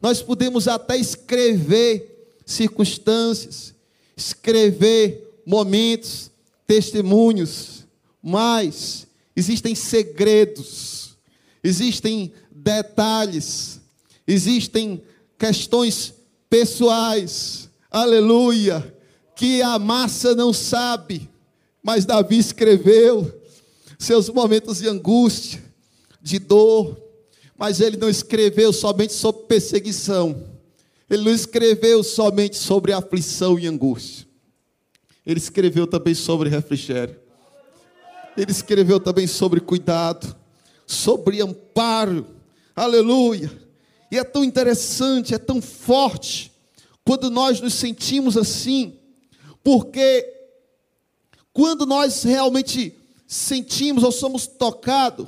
nós 0.00 0.22
podemos 0.22 0.68
até 0.68 0.96
escrever 0.96 2.32
circunstâncias, 2.46 3.74
escrever 4.16 5.42
momentos, 5.44 6.30
testemunhos, 6.64 7.84
mas 8.22 9.04
existem 9.34 9.74
segredos, 9.74 11.18
existem 11.60 12.32
detalhes, 12.68 13.80
existem 14.26 15.02
questões 15.38 16.12
pessoais, 16.50 17.70
aleluia, 17.90 18.94
que 19.34 19.62
a 19.62 19.78
massa 19.78 20.34
não 20.34 20.52
sabe, 20.52 21.30
mas 21.82 22.04
Davi 22.04 22.36
escreveu 22.36 23.40
seus 23.98 24.28
momentos 24.28 24.80
de 24.80 24.88
angústia, 24.88 25.64
de 26.20 26.38
dor, 26.38 27.00
mas 27.56 27.80
ele 27.80 27.96
não 27.96 28.10
escreveu 28.10 28.70
somente 28.70 29.14
sobre 29.14 29.46
perseguição. 29.46 30.44
Ele 31.08 31.24
não 31.24 31.32
escreveu 31.32 32.04
somente 32.04 32.58
sobre 32.58 32.92
aflição 32.92 33.58
e 33.58 33.66
angústia. 33.66 34.26
Ele 35.24 35.38
escreveu 35.38 35.86
também 35.86 36.14
sobre 36.14 36.50
refrigério. 36.50 37.16
Ele 38.36 38.50
escreveu 38.50 39.00
também 39.00 39.26
sobre 39.26 39.58
cuidado, 39.58 40.36
sobre 40.86 41.40
amparo. 41.40 42.37
Aleluia. 42.78 43.50
E 44.08 44.16
é 44.16 44.22
tão 44.22 44.44
interessante, 44.44 45.34
é 45.34 45.38
tão 45.38 45.60
forte 45.60 46.52
quando 47.04 47.28
nós 47.28 47.60
nos 47.60 47.74
sentimos 47.74 48.36
assim, 48.36 48.96
porque 49.64 50.24
quando 51.52 51.84
nós 51.84 52.22
realmente 52.22 52.94
sentimos 53.26 54.04
ou 54.04 54.12
somos 54.12 54.46
tocados 54.46 55.26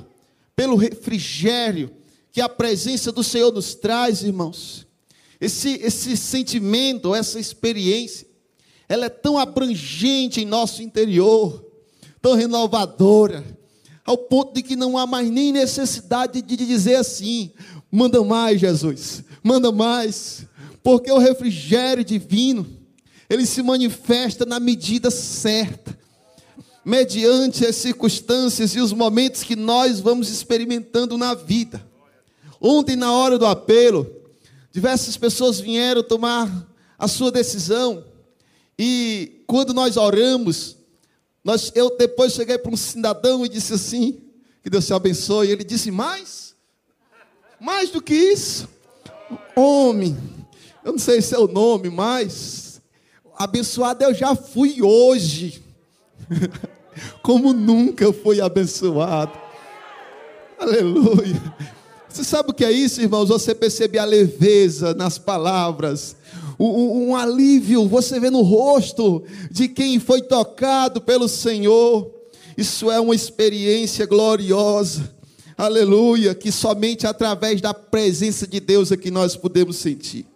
pelo 0.55 0.77
refrigério, 0.77 1.91
que 2.31 2.39
a 2.39 2.47
presença 2.47 3.11
do 3.11 3.23
Senhor 3.23 3.51
nos 3.51 3.75
traz, 3.75 4.23
irmãos. 4.23 4.87
Esse, 5.39 5.71
esse 5.81 6.15
sentimento, 6.15 7.13
essa 7.13 7.37
experiência, 7.37 8.27
ela 8.87 9.07
é 9.07 9.09
tão 9.09 9.37
abrangente 9.37 10.39
em 10.39 10.45
nosso 10.45 10.81
interior, 10.81 11.65
tão 12.21 12.33
renovadora, 12.33 13.43
ao 14.11 14.17
ponto 14.17 14.53
de 14.53 14.61
que 14.61 14.75
não 14.75 14.97
há 14.97 15.07
mais 15.07 15.29
nem 15.29 15.53
necessidade 15.53 16.41
de 16.41 16.57
dizer 16.57 16.95
assim: 16.95 17.51
manda 17.89 18.21
mais, 18.23 18.59
Jesus, 18.59 19.23
manda 19.41 19.71
mais, 19.71 20.45
porque 20.83 21.09
o 21.09 21.17
refrigério 21.17 22.03
divino, 22.03 22.67
ele 23.29 23.45
se 23.45 23.63
manifesta 23.63 24.45
na 24.45 24.59
medida 24.59 25.09
certa, 25.09 25.97
mediante 26.83 27.65
as 27.65 27.77
circunstâncias 27.77 28.75
e 28.75 28.81
os 28.81 28.91
momentos 28.91 29.43
que 29.43 29.55
nós 29.55 30.01
vamos 30.01 30.29
experimentando 30.29 31.17
na 31.17 31.33
vida. 31.33 31.81
Ontem, 32.59 32.97
na 32.97 33.13
hora 33.13 33.39
do 33.39 33.45
apelo, 33.45 34.07
diversas 34.73 35.15
pessoas 35.15 35.59
vieram 35.59 36.03
tomar 36.03 36.67
a 36.99 37.07
sua 37.07 37.31
decisão, 37.31 38.03
e 38.77 39.43
quando 39.47 39.73
nós 39.73 39.95
oramos, 39.95 40.75
nós, 41.43 41.71
eu 41.75 41.95
depois 41.97 42.33
cheguei 42.33 42.57
para 42.57 42.71
um 42.71 42.77
cidadão 42.77 43.45
e 43.45 43.49
disse 43.49 43.73
assim: 43.73 44.21
que 44.63 44.69
Deus 44.69 44.85
te 44.85 44.93
abençoe. 44.93 45.49
Ele 45.49 45.63
disse: 45.63 45.91
mais, 45.91 46.55
mais 47.59 47.89
do 47.89 48.01
que 48.01 48.13
isso, 48.13 48.67
homem, 49.55 50.17
eu 50.83 50.91
não 50.91 50.99
sei 50.99 51.21
se 51.21 51.33
é 51.33 51.39
o 51.39 51.47
nome, 51.47 51.89
mas 51.89 52.81
abençoado 53.35 54.03
eu 54.03 54.13
já 54.13 54.35
fui 54.35 54.81
hoje, 54.81 55.63
como 57.23 57.53
nunca 57.53 58.03
eu 58.03 58.13
fui 58.13 58.39
abençoado. 58.39 59.39
Aleluia. 60.59 61.41
Você 62.07 62.23
sabe 62.23 62.51
o 62.51 62.53
que 62.53 62.65
é 62.65 62.71
isso, 62.71 63.01
irmãos? 63.01 63.29
Você 63.29 63.55
percebe 63.55 63.97
a 63.97 64.05
leveza 64.05 64.93
nas 64.93 65.17
palavras, 65.17 66.15
um, 66.63 67.15
alívio, 67.15 67.87
você 67.87 68.19
vê 68.19 68.29
no 68.29 68.41
rosto 68.41 69.23
de 69.49 69.67
quem 69.67 69.99
foi 69.99 70.21
tocado 70.21 71.01
pelo 71.01 71.27
Senhor. 71.27 72.11
Isso 72.57 72.91
é 72.91 72.99
uma 72.99 73.15
experiência 73.15 74.05
gloriosa, 74.05 75.15
aleluia, 75.57 76.35
que 76.35 76.51
somente 76.51 77.07
através 77.07 77.61
da 77.61 77.73
presença 77.73 78.45
de 78.45 78.59
Deus 78.59 78.91
é 78.91 78.97
que 78.97 79.09
nós 79.09 79.35
podemos 79.35 79.77
sentir. 79.77 80.27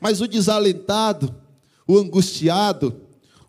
Mas 0.00 0.20
o 0.20 0.26
desalentado, 0.26 1.34
o 1.86 1.98
angustiado, 1.98 3.00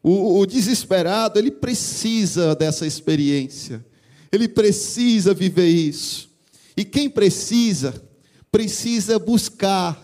o, 0.01 0.39
o 0.39 0.45
desesperado, 0.45 1.39
ele 1.39 1.51
precisa 1.51 2.55
dessa 2.55 2.85
experiência, 2.85 3.83
ele 4.31 4.47
precisa 4.47 5.33
viver 5.33 5.67
isso. 5.67 6.29
E 6.75 6.83
quem 6.83 7.09
precisa, 7.09 7.93
precisa 8.51 9.17
buscar. 9.17 10.02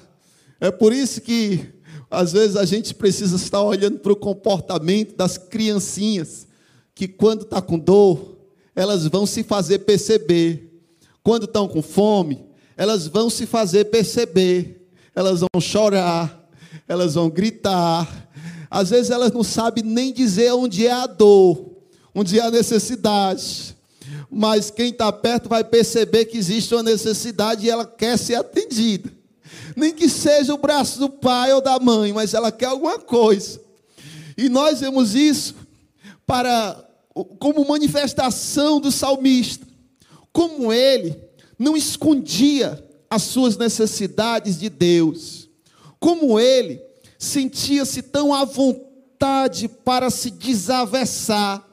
É 0.60 0.72
por 0.72 0.94
isso 0.94 1.22
que 1.22 1.66
às 2.12 2.34
vezes 2.34 2.56
a 2.56 2.66
gente 2.66 2.94
precisa 2.94 3.36
estar 3.36 3.62
olhando 3.62 4.00
para 4.00 4.12
o 4.12 4.16
comportamento 4.16 5.16
das 5.16 5.38
criancinhas 5.38 6.48
que 6.96 7.08
quando 7.08 7.44
está 7.44 7.62
com 7.62 7.78
dor, 7.78 8.38
elas 8.76 9.06
vão 9.06 9.26
se 9.26 9.44
fazer 9.44 9.80
perceber. 9.80 10.82
Quando 11.24 11.46
estão 11.46 11.68
com 11.68 11.82
fome, 11.82 12.46
elas 12.76 13.08
vão 13.08 13.30
se 13.30 13.46
fazer 13.46 13.86
perceber. 13.86 14.88
Elas 15.16 15.42
vão 15.42 15.62
chorar, 15.62 16.50
elas 16.88 17.14
vão 17.14 17.30
gritar. 17.30 18.30
Às 18.70 18.90
vezes 18.90 19.12
elas 19.12 19.32
não 19.32 19.44
sabem 19.44 19.84
nem 19.84 20.12
dizer 20.12 20.52
onde 20.54 20.88
é 20.88 20.92
a 20.92 21.08
dor, 21.08 21.78
onde 22.14 22.40
é 22.40 22.44
a 22.44 22.52
necessidade. 22.52 23.76
Mas 24.30 24.70
quem 24.70 24.90
está 24.90 25.12
perto 25.12 25.48
vai 25.48 25.64
perceber 25.64 26.26
que 26.26 26.38
existe 26.38 26.74
uma 26.74 26.84
necessidade 26.84 27.66
e 27.66 27.70
ela 27.70 27.86
quer 27.86 28.18
ser 28.18 28.36
atendida. 28.36 29.19
Nem 29.76 29.94
que 29.94 30.10
seja 30.10 30.54
o 30.54 30.58
braço 30.58 31.00
do 31.00 31.10
pai 31.10 31.54
ou 31.54 31.62
da 31.62 31.80
mãe, 31.80 32.14
mas 32.14 32.34
ela 32.34 32.52
quer 32.52 32.68
alguma 32.68 33.00
coisa. 33.00 33.62
E 34.38 34.50
nós 34.50 34.80
vemos 34.80 35.16
isso 35.16 35.56
para 36.26 36.86
como 37.40 37.68
manifestação 37.68 38.80
do 38.80 38.92
salmista, 38.92 39.68
como 40.32 40.72
ele 40.72 41.20
não 41.58 41.76
escondia 41.76 42.84
as 43.10 43.24
suas 43.24 43.58
necessidades 43.58 44.58
de 44.60 44.70
Deus, 44.70 45.50
como 46.00 46.40
ele 46.40 46.82
sentia-se 47.18 48.02
tão 48.02 48.34
à 48.34 48.46
vontade 48.46 49.68
para 49.68 50.10
se 50.10 50.30
desavessar, 50.30 51.68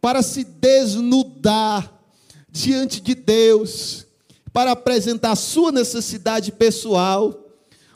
para 0.00 0.22
se 0.22 0.42
desnudar 0.42 2.02
diante 2.50 3.00
de 3.00 3.14
Deus, 3.14 4.06
para 4.52 4.72
apresentar 4.72 5.34
sua 5.36 5.72
necessidade 5.72 6.52
pessoal. 6.52 7.34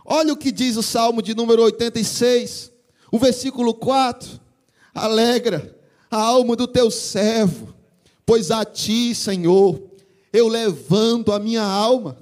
Olha 0.04 0.32
o 0.32 0.36
que 0.36 0.50
diz 0.50 0.76
o 0.76 0.82
Salmo 0.82 1.20
de 1.20 1.34
número 1.34 1.62
86, 1.62 2.70
o 3.10 3.18
versículo 3.18 3.74
4. 3.74 4.40
Alegra 4.94 5.76
a 6.10 6.20
alma 6.20 6.56
do 6.56 6.66
teu 6.66 6.90
servo, 6.90 7.74
pois 8.24 8.50
a 8.50 8.64
ti, 8.64 9.14
Senhor, 9.14 9.80
eu 10.32 10.48
levanto 10.48 11.32
a 11.32 11.38
minha 11.38 11.62
alma. 11.62 12.16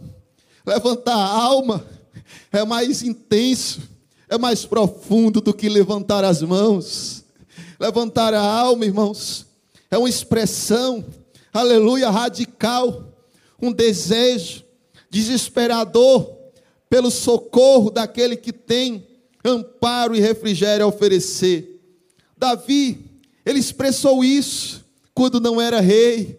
Levantar 0.66 1.14
a 1.14 1.28
alma 1.28 1.86
é 2.50 2.64
mais 2.64 3.02
intenso, 3.02 3.82
é 4.28 4.38
mais 4.38 4.64
profundo 4.64 5.40
do 5.40 5.54
que 5.54 5.68
levantar 5.68 6.24
as 6.24 6.42
mãos. 6.42 7.24
Levantar 7.78 8.32
a 8.32 8.40
alma, 8.40 8.84
irmãos, 8.84 9.46
é 9.90 9.98
uma 9.98 10.08
expressão, 10.08 11.04
aleluia, 11.52 12.10
radical, 12.10 13.13
um 13.64 13.72
desejo 13.72 14.64
desesperador 15.10 16.36
pelo 16.88 17.10
socorro 17.10 17.90
daquele 17.90 18.36
que 18.36 18.52
tem 18.52 19.06
amparo 19.44 20.14
e 20.14 20.20
refrigério 20.20 20.84
a 20.84 20.88
oferecer. 20.88 21.80
Davi 22.36 23.14
ele 23.44 23.58
expressou 23.58 24.24
isso 24.24 24.84
quando 25.14 25.38
não 25.38 25.60
era 25.60 25.80
rei 25.80 26.38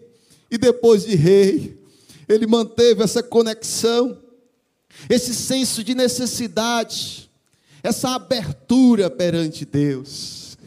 e 0.50 0.58
depois 0.58 1.04
de 1.04 1.14
rei. 1.14 1.78
Ele 2.28 2.46
manteve 2.46 3.02
essa 3.02 3.22
conexão, 3.22 4.18
esse 5.08 5.32
senso 5.32 5.84
de 5.84 5.94
necessidade, 5.94 7.30
essa 7.82 8.10
abertura 8.10 9.08
perante 9.08 9.64
Deus. 9.64 10.58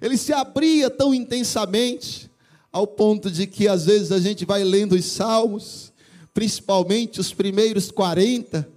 Ele 0.00 0.16
se 0.16 0.32
abria 0.32 0.88
tão 0.88 1.12
intensamente, 1.12 2.30
ao 2.70 2.86
ponto 2.86 3.30
de 3.30 3.46
que 3.46 3.66
às 3.66 3.86
vezes 3.86 4.12
a 4.12 4.20
gente 4.20 4.44
vai 4.44 4.62
lendo 4.62 4.94
os 4.94 5.04
salmos, 5.04 5.92
principalmente 6.38 7.18
os 7.18 7.34
primeiros 7.34 7.90
40, 7.90 8.68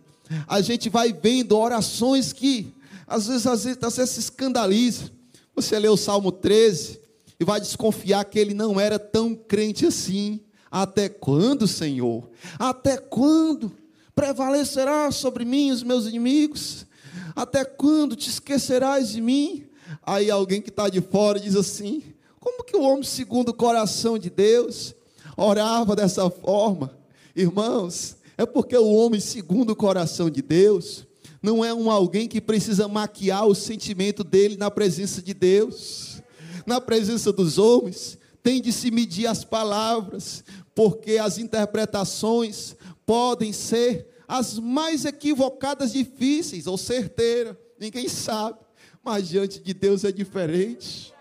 a 0.47 0.61
gente 0.61 0.89
vai 0.89 1.13
vendo 1.13 1.55
orações 1.55 2.33
que 2.33 2.73
às 3.05 3.27
vezes, 3.27 3.45
às 3.45 3.63
vezes, 3.65 3.83
às 3.83 3.97
vezes 3.97 4.09
se 4.15 4.19
escandaliza. 4.19 5.11
Você 5.55 5.77
lê 5.77 5.87
o 5.87 5.95
Salmo 5.95 6.31
13, 6.31 6.99
e 7.39 7.43
vai 7.45 7.61
desconfiar 7.61 8.25
que 8.25 8.39
ele 8.39 8.55
não 8.55 8.79
era 8.79 8.97
tão 8.97 9.35
crente 9.35 9.85
assim. 9.85 10.39
Até 10.71 11.07
quando, 11.07 11.67
Senhor? 11.67 12.27
Até 12.57 12.97
quando 12.97 13.71
prevalecerá 14.15 15.11
sobre 15.11 15.45
mim 15.45 15.69
os 15.69 15.83
meus 15.83 16.07
inimigos? 16.07 16.87
Até 17.35 17.63
quando 17.63 18.15
te 18.15 18.27
esquecerás 18.27 19.09
de 19.09 19.21
mim? 19.21 19.67
Aí 20.03 20.31
alguém 20.31 20.63
que 20.63 20.69
está 20.69 20.89
de 20.89 20.99
fora 20.99 21.39
diz 21.39 21.55
assim: 21.55 22.01
como 22.39 22.63
que 22.63 22.75
o 22.75 22.81
homem 22.81 23.03
segundo 23.03 23.49
o 23.49 23.53
coração 23.53 24.17
de 24.17 24.31
Deus 24.31 24.95
orava 25.37 25.95
dessa 25.95 26.27
forma? 26.27 26.99
Irmãos, 27.35 28.17
é 28.37 28.45
porque 28.45 28.77
o 28.77 28.91
homem 28.93 29.19
segundo 29.19 29.71
o 29.71 29.75
coração 29.75 30.29
de 30.29 30.41
Deus 30.41 31.07
não 31.41 31.65
é 31.65 31.73
um 31.73 31.89
alguém 31.89 32.27
que 32.27 32.39
precisa 32.39 32.87
maquiar 32.87 33.47
o 33.47 33.55
sentimento 33.55 34.23
dele 34.23 34.57
na 34.57 34.69
presença 34.69 35.21
de 35.21 35.33
Deus 35.33 36.21
na 36.65 36.79
presença 36.79 37.31
dos 37.31 37.57
homens, 37.57 38.17
tem 38.43 38.61
de 38.61 38.71
se 38.71 38.89
medir 38.91 39.27
as 39.27 39.43
palavras, 39.43 40.43
porque 40.73 41.17
as 41.17 41.37
interpretações 41.37 42.75
podem 43.05 43.53
ser 43.53 44.07
as 44.27 44.57
mais 44.57 45.05
equivocadas, 45.05 45.91
difíceis 45.91 46.65
ou 46.65 46.77
certeiras, 46.77 47.55
ninguém 47.79 48.07
sabe, 48.07 48.59
mas 49.03 49.27
diante 49.27 49.59
de 49.59 49.73
Deus 49.73 50.03
é 50.03 50.11
diferente. 50.11 51.13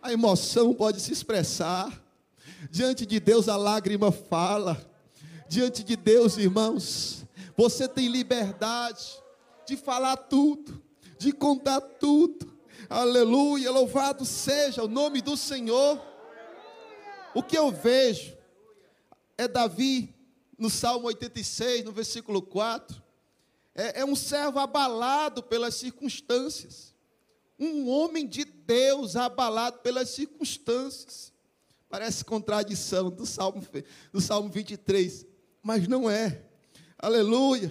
A 0.00 0.12
emoção 0.12 0.72
pode 0.72 1.00
se 1.00 1.12
expressar, 1.12 2.04
diante 2.70 3.06
de 3.06 3.20
Deus 3.20 3.48
a 3.48 3.56
lágrima 3.56 4.10
fala, 4.10 4.84
diante 5.48 5.82
de 5.84 5.96
Deus, 5.96 6.36
irmãos, 6.36 7.24
você 7.56 7.88
tem 7.88 8.08
liberdade 8.08 9.06
de 9.66 9.76
falar 9.76 10.16
tudo, 10.16 10.82
de 11.18 11.32
contar 11.32 11.80
tudo, 11.80 12.56
Aleluia, 12.88 13.70
louvado 13.72 14.24
seja 14.24 14.84
o 14.84 14.88
nome 14.88 15.20
do 15.20 15.36
Senhor. 15.36 16.00
O 17.34 17.42
que 17.42 17.58
eu 17.58 17.72
vejo 17.72 18.36
é 19.36 19.48
Davi 19.48 20.14
no 20.56 20.70
Salmo 20.70 21.08
86, 21.08 21.84
no 21.84 21.90
versículo 21.90 22.40
4. 22.40 23.02
É, 23.74 24.02
é 24.02 24.04
um 24.04 24.14
servo 24.14 24.60
abalado 24.60 25.42
pelas 25.42 25.74
circunstâncias. 25.74 26.94
Um 27.58 27.88
homem 27.88 28.24
de 28.24 28.44
Deus 28.44 29.16
abalado 29.16 29.78
pelas 29.78 30.10
circunstâncias. 30.10 31.32
Parece 31.88 32.24
contradição 32.24 33.10
do 33.10 33.24
Salmo, 33.24 33.64
do 34.12 34.20
Salmo 34.20 34.48
23, 34.50 35.26
mas 35.62 35.86
não 35.86 36.10
é. 36.10 36.42
Aleluia. 36.98 37.70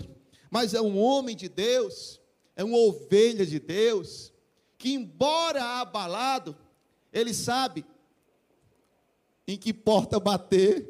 Mas 0.49 0.73
é 0.73 0.81
um 0.81 0.97
homem 0.97 1.35
de 1.35 1.49
Deus, 1.49 2.21
é 2.55 2.63
uma 2.63 2.77
ovelha 2.77 3.45
de 3.45 3.59
Deus 3.59 4.31
que, 4.77 4.93
embora 4.93 5.63
abalado, 5.81 6.55
ele 7.11 7.33
sabe 7.33 7.85
em 9.47 9.57
que 9.57 9.73
porta 9.73 10.19
bater, 10.19 10.89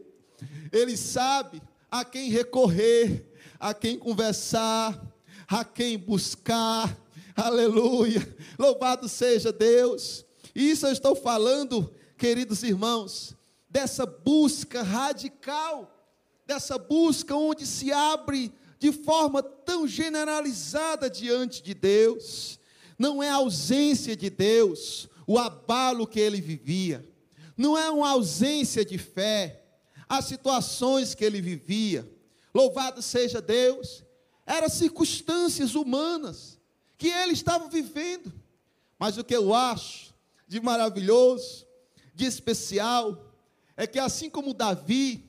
ele 0.71 0.95
sabe 0.95 1.61
a 1.89 2.03
quem 2.05 2.29
recorrer, 2.29 3.25
a 3.59 3.73
quem 3.73 3.97
conversar, 3.97 5.01
a 5.47 5.63
quem 5.63 5.97
buscar. 5.97 6.97
Aleluia! 7.35 8.35
Louvado 8.57 9.09
seja 9.09 9.51
Deus. 9.51 10.25
Isso 10.53 10.87
eu 10.87 10.91
estou 10.91 11.15
falando, 11.15 11.93
queridos 12.17 12.63
irmãos, 12.63 13.35
dessa 13.69 14.05
busca 14.05 14.81
radical, 14.81 15.91
dessa 16.45 16.77
busca 16.77 17.35
onde 17.35 17.65
se 17.65 17.91
abre 17.91 18.53
de 18.79 18.91
forma 18.91 19.41
tão 19.41 19.87
generalizada 19.87 21.09
diante 21.09 21.61
de 21.61 21.73
Deus. 21.73 22.59
Não 22.97 23.21
é 23.21 23.29
a 23.29 23.35
ausência 23.35 24.15
de 24.15 24.29
Deus, 24.29 25.09
o 25.27 25.37
abalo 25.37 26.07
que 26.07 26.19
ele 26.19 26.39
vivia. 26.39 27.07
Não 27.57 27.77
é 27.77 27.89
uma 27.89 28.09
ausência 28.09 28.85
de 28.85 28.97
fé, 28.97 29.63
as 30.07 30.25
situações 30.25 31.13
que 31.15 31.23
ele 31.23 31.41
vivia. 31.41 32.09
Louvado 32.53 33.01
seja 33.01 33.41
Deus, 33.41 34.03
eram 34.45 34.69
circunstâncias 34.69 35.75
humanas 35.75 36.59
que 36.97 37.07
ele 37.07 37.33
estava 37.33 37.67
vivendo. 37.67 38.31
Mas 38.97 39.17
o 39.17 39.23
que 39.23 39.35
eu 39.35 39.53
acho 39.53 40.13
de 40.47 40.61
maravilhoso, 40.61 41.64
de 42.15 42.25
especial, 42.25 43.33
é 43.75 43.85
que 43.85 43.99
assim 43.99 44.29
como 44.29 44.53
Davi, 44.53 45.23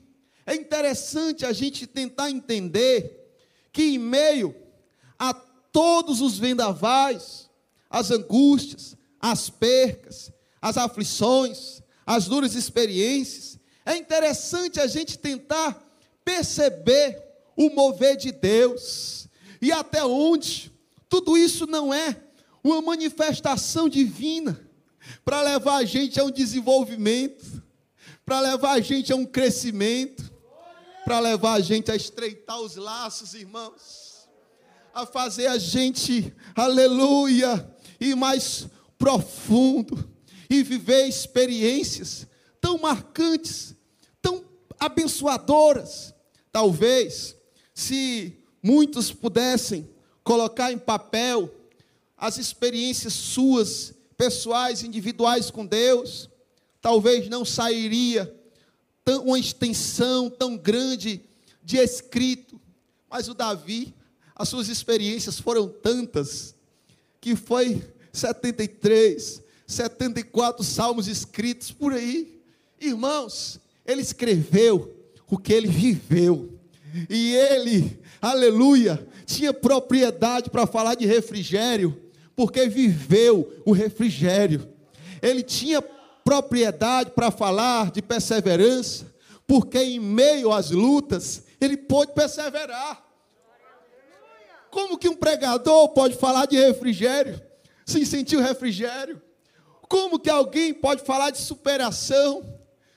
é 0.45 0.55
interessante 0.55 1.45
a 1.45 1.51
gente 1.51 1.85
tentar 1.85 2.31
entender 2.31 3.29
que 3.73 3.83
em 3.83 3.97
meio 3.97 4.55
a 5.19 5.33
todos 5.33 6.21
os 6.21 6.39
vendavais, 6.39 7.49
as 7.89 8.09
angústias, 8.11 8.95
as 9.19 9.49
percas, 9.49 10.31
as 10.61 10.77
aflições, 10.77 11.81
as 12.05 12.25
duras 12.25 12.55
experiências, 12.55 13.59
é 13.85 13.97
interessante 13.97 14.79
a 14.79 14.87
gente 14.87 15.17
tentar 15.17 15.85
perceber 16.23 17.21
o 17.55 17.69
mover 17.69 18.15
de 18.15 18.31
Deus. 18.31 19.27
E 19.61 19.71
até 19.71 20.03
onde 20.05 20.71
tudo 21.09 21.37
isso 21.37 21.67
não 21.67 21.93
é 21.93 22.15
uma 22.63 22.81
manifestação 22.81 23.89
divina 23.89 24.66
para 25.23 25.41
levar 25.41 25.77
a 25.77 25.85
gente 25.85 26.19
a 26.19 26.23
um 26.23 26.31
desenvolvimento, 26.31 27.63
para 28.25 28.39
levar 28.39 28.73
a 28.73 28.79
gente 28.79 29.11
a 29.11 29.15
um 29.15 29.25
crescimento, 29.25 30.31
para 31.05 31.19
levar 31.19 31.53
a 31.53 31.59
gente 31.59 31.91
a 31.91 31.95
estreitar 31.95 32.59
os 32.59 32.75
laços, 32.75 33.33
irmãos, 33.33 34.27
a 34.93 35.05
fazer 35.05 35.47
a 35.47 35.57
gente, 35.57 36.33
aleluia, 36.55 37.69
ir 37.99 38.15
mais 38.15 38.67
profundo 38.97 40.09
e 40.49 40.63
viver 40.63 41.07
experiências 41.07 42.27
tão 42.59 42.77
marcantes, 42.77 43.75
tão 44.21 44.43
abençoadoras. 44.79 46.13
Talvez, 46.51 47.35
se 47.73 48.39
muitos 48.61 49.11
pudessem 49.11 49.89
colocar 50.23 50.71
em 50.71 50.77
papel 50.77 51.53
as 52.17 52.37
experiências 52.37 53.13
suas, 53.13 53.93
pessoais, 54.17 54.83
individuais 54.83 55.51
com 55.51 55.65
Deus, 55.65 56.29
talvez 56.81 57.29
não 57.29 57.45
sairia 57.45 58.33
uma 59.23 59.39
extensão 59.39 60.29
tão 60.29 60.57
grande 60.57 61.21
de 61.63 61.77
escrito, 61.77 62.59
mas 63.09 63.29
o 63.29 63.33
Davi, 63.33 63.93
as 64.35 64.49
suas 64.49 64.67
experiências 64.67 65.39
foram 65.39 65.67
tantas, 65.67 66.55
que 67.21 67.35
foi 67.35 67.81
73, 68.11 69.41
74 69.65 70.63
salmos 70.63 71.07
escritos 71.07 71.71
por 71.71 71.93
aí. 71.93 72.41
Irmãos, 72.79 73.59
ele 73.85 74.01
escreveu 74.01 74.95
o 75.29 75.37
que 75.37 75.53
ele 75.53 75.67
viveu. 75.67 76.57
E 77.09 77.33
ele, 77.33 77.99
aleluia, 78.21 79.07
tinha 79.25 79.53
propriedade 79.53 80.49
para 80.49 80.65
falar 80.65 80.95
de 80.95 81.05
refrigério, 81.05 82.01
porque 82.37 82.67
viveu 82.67 83.51
o 83.65 83.71
refrigério. 83.71 84.69
Ele 85.23 85.41
tinha 85.41 85.81
propriedade 85.81 87.09
para 87.09 87.31
falar 87.31 87.89
de 87.89 87.99
perseverança, 87.99 89.11
porque 89.47 89.79
em 89.79 89.99
meio 89.99 90.53
às 90.53 90.69
lutas, 90.69 91.41
ele 91.59 91.75
pôde 91.75 92.13
perseverar. 92.13 93.03
Como 94.69 94.99
que 94.99 95.09
um 95.09 95.15
pregador 95.15 95.89
pode 95.89 96.15
falar 96.15 96.45
de 96.45 96.55
refrigério 96.57 97.41
sem 97.83 98.05
sentir 98.05 98.37
o 98.37 98.41
refrigério? 98.41 99.19
Como 99.89 100.19
que 100.19 100.29
alguém 100.29 100.75
pode 100.75 101.01
falar 101.01 101.31
de 101.31 101.39
superação 101.39 102.43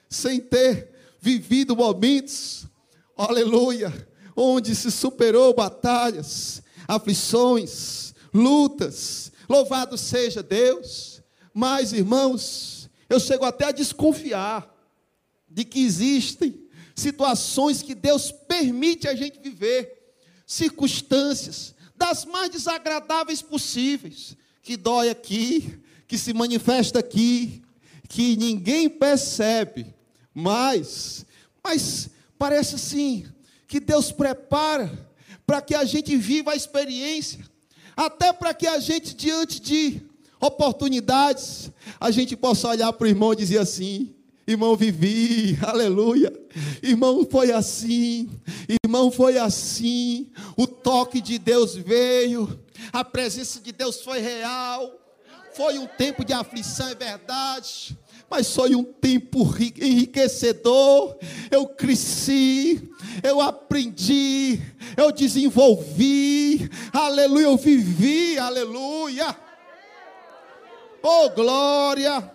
sem 0.08 0.38
ter 0.38 0.90
vivido 1.18 1.74
momentos, 1.74 2.66
aleluia, 3.16 4.06
onde 4.36 4.74
se 4.74 4.90
superou 4.90 5.54
batalhas, 5.54 6.62
aflições, 6.86 8.10
lutas. 8.32 9.29
Louvado 9.50 9.98
seja 9.98 10.44
Deus. 10.44 11.20
Mas, 11.52 11.92
irmãos, 11.92 12.88
eu 13.08 13.18
chego 13.18 13.44
até 13.44 13.64
a 13.64 13.72
desconfiar 13.72 14.72
de 15.48 15.64
que 15.64 15.80
existem 15.80 16.68
situações 16.94 17.82
que 17.82 17.92
Deus 17.92 18.30
permite 18.30 19.08
a 19.08 19.14
gente 19.16 19.40
viver, 19.40 20.14
circunstâncias 20.46 21.74
das 21.96 22.24
mais 22.24 22.50
desagradáveis 22.50 23.42
possíveis, 23.42 24.36
que 24.62 24.76
dói 24.76 25.10
aqui, 25.10 25.80
que 26.06 26.16
se 26.16 26.32
manifesta 26.32 27.00
aqui, 27.00 27.60
que 28.08 28.36
ninguém 28.36 28.88
percebe, 28.88 29.92
mas, 30.32 31.26
mas 31.60 32.08
parece 32.38 32.76
assim 32.76 33.26
que 33.66 33.80
Deus 33.80 34.12
prepara 34.12 35.10
para 35.44 35.60
que 35.60 35.74
a 35.74 35.84
gente 35.84 36.16
viva 36.16 36.52
a 36.52 36.56
experiência, 36.56 37.44
até 38.06 38.32
para 38.32 38.54
que 38.54 38.66
a 38.66 38.78
gente 38.78 39.14
diante 39.14 39.60
de 39.60 40.00
oportunidades, 40.40 41.70
a 42.00 42.10
gente 42.10 42.34
possa 42.34 42.68
olhar 42.68 42.90
para 42.94 43.04
o 43.04 43.08
irmão 43.08 43.34
e 43.34 43.36
dizer 43.36 43.58
assim: 43.58 44.14
Irmão, 44.46 44.74
vivi, 44.74 45.58
aleluia. 45.62 46.32
Irmão, 46.82 47.26
foi 47.30 47.52
assim. 47.52 48.30
Irmão, 48.82 49.10
foi 49.10 49.36
assim. 49.36 50.30
O 50.56 50.66
toque 50.66 51.20
de 51.20 51.38
Deus 51.38 51.76
veio. 51.76 52.58
A 52.90 53.04
presença 53.04 53.60
de 53.60 53.70
Deus 53.70 54.00
foi 54.00 54.20
real. 54.20 54.98
Foi 55.52 55.78
um 55.78 55.86
tempo 55.86 56.24
de 56.24 56.32
aflição, 56.32 56.88
é 56.88 56.94
verdade, 56.94 57.98
mas 58.30 58.54
foi 58.54 58.74
um 58.74 58.84
tempo 58.84 59.46
enriquecedor. 59.60 61.16
Eu 61.50 61.66
cresci, 61.66 62.88
eu 63.22 63.40
aprendi, 63.40 64.60
eu 64.96 65.12
desenvolvi, 65.12 66.70
aleluia, 66.92 67.44
eu 67.44 67.56
vivi, 67.56 68.38
aleluia. 68.38 69.36
Oh, 71.02 71.30
glória, 71.30 72.30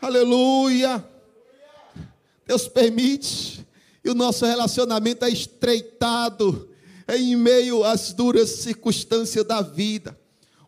aleluia. 0.00 1.04
Deus 2.46 2.68
permite, 2.68 3.66
e 4.04 4.10
o 4.10 4.14
nosso 4.14 4.44
relacionamento 4.44 5.24
é 5.24 5.30
estreitado 5.30 6.68
em 7.08 7.36
meio 7.36 7.84
às 7.84 8.12
duras 8.12 8.50
circunstâncias 8.50 9.44
da 9.44 9.62
vida. 9.62 10.18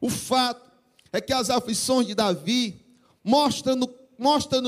O 0.00 0.08
fato 0.08 0.70
é 1.12 1.20
que 1.20 1.32
as 1.32 1.50
aflições 1.50 2.06
de 2.06 2.14
Davi 2.14 2.80
mostram-nos 3.22 3.88
mostra 4.18 4.60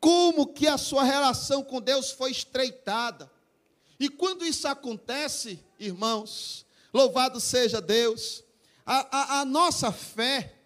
como 0.00 0.46
que 0.46 0.66
a 0.66 0.78
sua 0.78 1.04
relação 1.04 1.62
com 1.62 1.80
Deus 1.80 2.10
foi 2.10 2.30
estreitada. 2.30 3.30
E 4.00 4.08
quando 4.08 4.46
isso 4.46 4.66
acontece, 4.66 5.62
irmãos, 5.78 6.64
louvado 6.90 7.38
seja 7.38 7.82
Deus, 7.82 8.42
a, 8.86 9.36
a, 9.36 9.40
a 9.40 9.44
nossa 9.44 9.92
fé, 9.92 10.56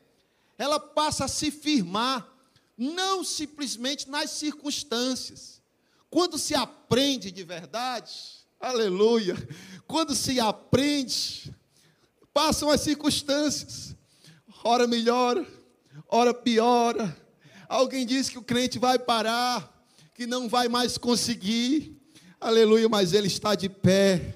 ela 0.57 0.79
passa 0.79 1.25
a 1.25 1.29
se 1.29 1.51
firmar, 1.51 2.33
não 2.79 3.25
simplesmente 3.25 4.09
nas 4.09 4.31
circunstâncias. 4.31 5.61
Quando 6.09 6.39
se 6.39 6.55
aprende 6.55 7.33
de 7.33 7.43
verdade, 7.43 8.13
aleluia, 8.61 9.37
quando 9.85 10.15
se 10.15 10.39
aprende, 10.39 11.53
passam 12.33 12.71
as 12.71 12.83
circunstâncias, 12.83 13.97
ora 14.63 14.87
melhora, 14.87 15.45
ora 16.09 16.33
piora. 16.33 17.21
Alguém 17.69 18.07
diz 18.07 18.29
que 18.29 18.39
o 18.39 18.45
crente 18.45 18.79
vai 18.79 18.97
parar, 18.97 19.85
que 20.15 20.25
não 20.25 20.49
vai 20.49 20.69
mais 20.69 20.97
conseguir. 20.97 22.01
Aleluia, 22.45 22.91
mas 22.91 23.15
ele 23.15 23.27
está 23.27 23.55
de 23.55 23.71
pé, 23.71 24.35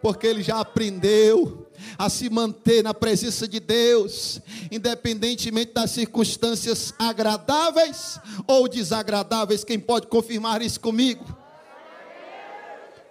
porque 0.00 0.26
ele 0.26 0.42
já 0.42 0.60
aprendeu 0.60 1.68
a 1.98 2.08
se 2.08 2.30
manter 2.30 2.82
na 2.82 2.94
presença 2.94 3.46
de 3.46 3.60
Deus, 3.60 4.40
independentemente 4.72 5.74
das 5.74 5.90
circunstâncias 5.90 6.94
agradáveis 6.98 8.18
ou 8.46 8.66
desagradáveis. 8.66 9.62
Quem 9.62 9.78
pode 9.78 10.06
confirmar 10.06 10.62
isso 10.62 10.80
comigo? 10.80 11.22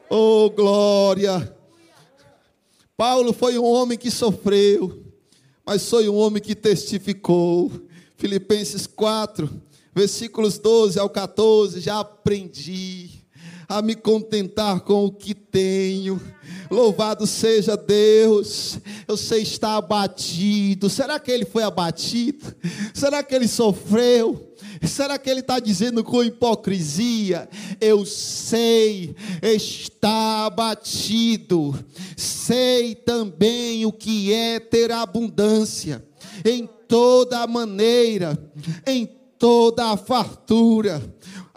Oh, 0.10 0.50
glória! 0.50 1.56
Paulo 2.98 3.34
foi 3.34 3.60
um 3.60 3.66
homem 3.66 4.00
que 4.00 4.10
sofreu, 4.10 5.14
mas 5.64 5.88
foi 5.88 6.10
um 6.10 6.16
homem 6.16 6.42
que 6.42 6.56
testificou. 6.56 7.72
Filipenses 8.18 8.88
4, 8.88 9.48
versículos 9.94 10.58
12 10.58 10.98
ao 10.98 11.08
14, 11.08 11.80
já 11.80 12.00
aprendi. 12.00 13.19
A 13.70 13.84
me 13.84 13.94
contentar 13.94 14.80
com 14.80 15.06
o 15.06 15.12
que 15.12 15.36
tenho. 15.36 16.20
Louvado 16.72 17.28
seja 17.28 17.78
Deus. 17.78 18.80
Eu 19.08 19.16
sei 19.16 19.44
estar 19.44 19.78
abatido. 19.78 20.90
Será 20.90 21.20
que 21.20 21.32
ele 21.32 21.46
foi 21.46 21.62
abatido? 21.62 22.56
Será 22.96 23.22
que 23.22 23.36
ele 23.36 23.48
sofreu? 23.48 24.50
Será 24.88 25.20
que 25.20 25.30
ele 25.30 25.42
está 25.42 25.60
dizendo 25.60 26.04
com 26.04 26.24
hipocrisia? 26.24 27.48
Eu 27.80 28.06
sei 28.06 29.16
estar 29.42 30.46
abatido, 30.46 31.78
sei 32.16 32.96
também 32.96 33.86
o 33.86 33.92
que 33.92 34.34
é 34.34 34.60
ter 34.60 34.92
abundância, 34.92 36.04
em 36.46 36.68
toda 36.88 37.46
maneira, 37.46 38.38
em 38.88 39.06
toda 39.38 39.96
fartura, 39.98 41.02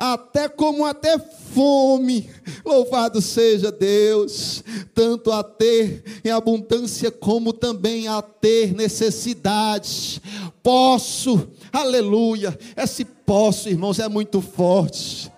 até 0.04 0.48
como 0.48 0.84
até 0.84 1.16
fome. 1.16 2.28
Louvado 2.64 3.22
seja 3.22 3.70
Deus, 3.70 4.64
tanto 4.92 5.30
a 5.30 5.44
ter 5.44 6.02
em 6.24 6.30
abundância 6.30 7.08
como 7.08 7.52
também 7.52 8.08
a 8.08 8.20
ter 8.20 8.74
necessidade. 8.74 10.20
Posso, 10.60 11.48
aleluia. 11.72 12.58
Esse 12.76 13.04
posso, 13.04 13.68
irmãos, 13.68 14.00
é 14.00 14.08
muito 14.08 14.42
forte. 14.42 15.30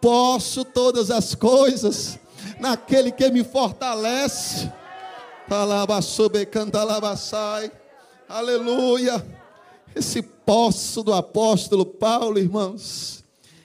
Posso 0.00 0.64
todas 0.64 1.12
as 1.12 1.36
coisas 1.36 2.18
naquele 2.58 3.12
que 3.12 3.30
me 3.30 3.44
fortalece. 3.44 4.68
Aleluia. 8.28 9.24
Esse 9.94 10.22
posso 10.22 11.04
do 11.04 11.14
apóstolo 11.14 11.86
Paulo, 11.86 12.36
irmãos 12.36 13.18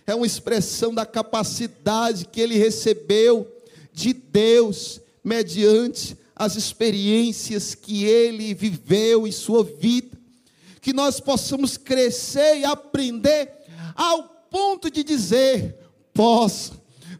é 0.06 0.14
uma 0.14 0.26
expressão 0.26 0.94
da 0.94 1.06
capacidade 1.06 2.26
que 2.26 2.42
ele 2.42 2.58
recebeu 2.58 3.50
de 3.92 4.14
Deus 4.14 5.00
mediante 5.24 6.18
as 6.36 6.56
experiências 6.56 7.74
que 7.76 8.04
ele 8.04 8.54
viveu 8.54 9.26
em 9.26 9.32
sua 9.32 9.64
vida. 9.64 10.18
Que 10.82 10.92
nós 10.92 11.20
possamos 11.20 11.78
crescer 11.78 12.58
e 12.58 12.66
aprender 12.66 13.50
ao 13.96 14.24
ponto 14.50 14.92
de 14.92 15.04
dizer: 15.04 15.78
posso 16.14 16.74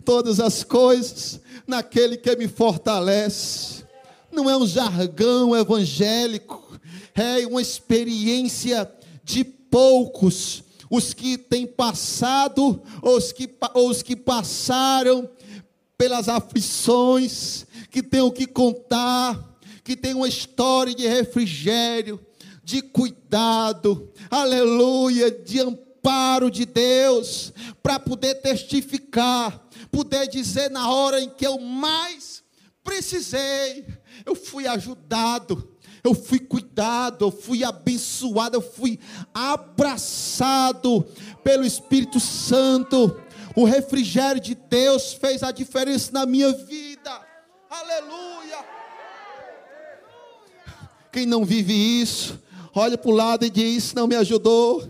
todas 0.04 0.40
as 0.40 0.64
coisas 0.64 1.40
naquele 1.66 2.18
que 2.18 2.36
me 2.36 2.48
fortalece. 2.48 3.84
Não 4.32 4.50
é 4.50 4.58
um 4.58 4.68
jargão 4.68 5.56
evangélico, 5.56 6.78
é 7.16 7.46
uma 7.48 7.62
experiência 7.62 8.92
de 9.24 9.44
poucos 9.44 10.64
os 10.96 11.12
que 11.12 11.40
têm 11.40 11.66
passado, 11.66 12.80
os 13.02 13.32
que, 13.32 13.50
os 13.74 14.04
que 14.04 14.16
passaram 14.16 15.28
pelas 15.98 16.30
aflições, 16.30 17.66
que 17.90 18.04
têm 18.04 18.22
o 18.22 18.32
que 18.32 18.46
contar, 18.46 19.58
que 19.84 19.96
têm 19.96 20.14
uma 20.14 20.28
história 20.28 20.94
de 20.94 21.08
refrigério, 21.08 22.24
de 22.64 22.84
cuidado, 22.84 24.14
aleluia, 24.30 25.32
de 25.32 25.62
amparo 25.62 26.52
de 26.52 26.64
Deus, 26.64 27.52
para 27.82 28.00
poder 28.00 28.36
testificar, 28.36 29.68
poder 29.92 30.28
dizer 30.28 30.70
na 30.70 30.92
hora 30.92 31.20
em 31.20 31.30
que 31.32 31.48
eu 31.48 31.60
mais 31.60 32.44
precisei, 32.84 33.88
eu 34.24 34.36
fui 34.36 34.68
ajudado, 34.68 35.73
eu 36.04 36.14
fui 36.14 36.40
cuidado, 36.40 37.26
eu 37.26 37.32
fui 37.32 37.64
abençoado, 37.64 38.58
eu 38.58 38.62
fui 38.62 39.00
abraçado 39.34 41.06
pelo 41.44 41.64
Espírito 41.64 42.20
Santo. 42.20 43.20
O 43.56 43.64
refrigério 43.64 44.42
de 44.42 44.54
Deus 44.54 45.14
fez 45.14 45.44
a 45.44 45.52
diferença 45.52 46.12
na 46.12 46.26
minha 46.26 46.52
vida. 46.52 47.22
Aleluia. 47.70 48.66
Quem 51.12 51.26
não 51.26 51.46
vive 51.46 51.74
isso, 51.74 52.40
olha 52.76 52.98
para 52.98 53.12
o 53.12 53.14
lado 53.14 53.46
e 53.46 53.50
diz: 53.50 53.94
Não 53.94 54.08
me 54.08 54.16
ajudou, 54.16 54.84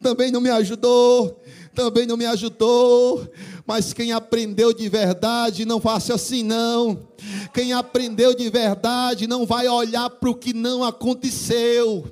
também 0.00 0.30
não 0.30 0.40
me 0.40 0.50
ajudou, 0.50 1.42
também 1.74 2.06
não 2.06 2.16
me 2.16 2.26
ajudou. 2.26 3.28
Mas 3.66 3.92
quem 3.92 4.12
aprendeu 4.12 4.72
de 4.72 4.88
verdade, 4.88 5.64
não 5.64 5.80
faça 5.80 6.14
assim 6.14 6.44
não. 6.44 7.08
Quem 7.52 7.72
aprendeu 7.72 8.32
de 8.32 8.48
verdade 8.48 9.26
não 9.26 9.44
vai 9.44 9.66
olhar 9.66 10.08
para 10.08 10.30
o 10.30 10.34
que 10.36 10.52
não 10.52 10.84
aconteceu. 10.84 12.04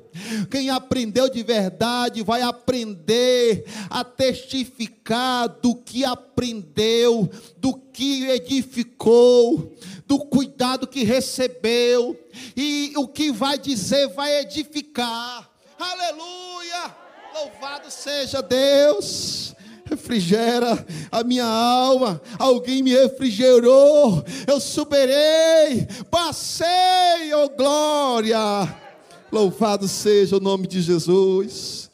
Quem 0.51 0.69
aprendeu 0.69 1.31
de 1.31 1.45
verdade 1.45 2.23
vai 2.25 2.43
aprender 2.43 3.65
a 3.89 4.03
testificar 4.03 5.49
do 5.49 5.77
que 5.77 6.05
aprendeu, 6.05 7.31
do 7.57 7.75
que 7.75 8.25
edificou, 8.31 9.77
do 10.09 10.19
cuidado 10.19 10.89
que 10.89 11.05
recebeu, 11.05 12.19
e 12.57 12.93
o 12.97 13.07
que 13.07 13.31
vai 13.31 13.57
dizer 13.59 14.09
vai 14.09 14.41
edificar. 14.41 15.49
Aleluia! 15.79 16.97
Louvado 17.33 17.91
seja 17.91 18.43
Deus 18.43 19.54
refrigera 19.85 20.87
a 21.11 21.23
minha 21.23 21.45
alma. 21.45 22.21
Alguém 22.39 22.83
me 22.83 22.93
refrigerou. 22.93 24.25
Eu 24.47 24.61
superei, 24.61 25.87
passei, 26.11 27.33
oh 27.35 27.49
glória. 27.51 28.39
Louvado 29.31 29.89
seja 29.89 30.37
o 30.37 30.41
nome 30.41 30.67
de 30.67 30.81
Jesus. 30.81 31.91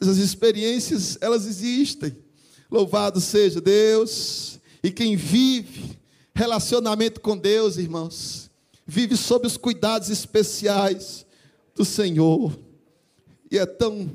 Essas 0.00 0.18
experiências, 0.18 1.18
elas 1.20 1.46
existem. 1.46 2.16
Louvado 2.70 3.20
seja 3.20 3.60
Deus. 3.60 4.60
E 4.82 4.90
quem 4.90 5.16
vive 5.16 5.98
relacionamento 6.34 7.20
com 7.20 7.36
Deus, 7.36 7.78
irmãos, 7.78 8.48
vive 8.86 9.16
sob 9.16 9.46
os 9.46 9.56
cuidados 9.56 10.08
especiais 10.08 11.26
do 11.74 11.84
Senhor. 11.84 12.56
E 13.50 13.58
é 13.58 13.66
tão 13.66 14.10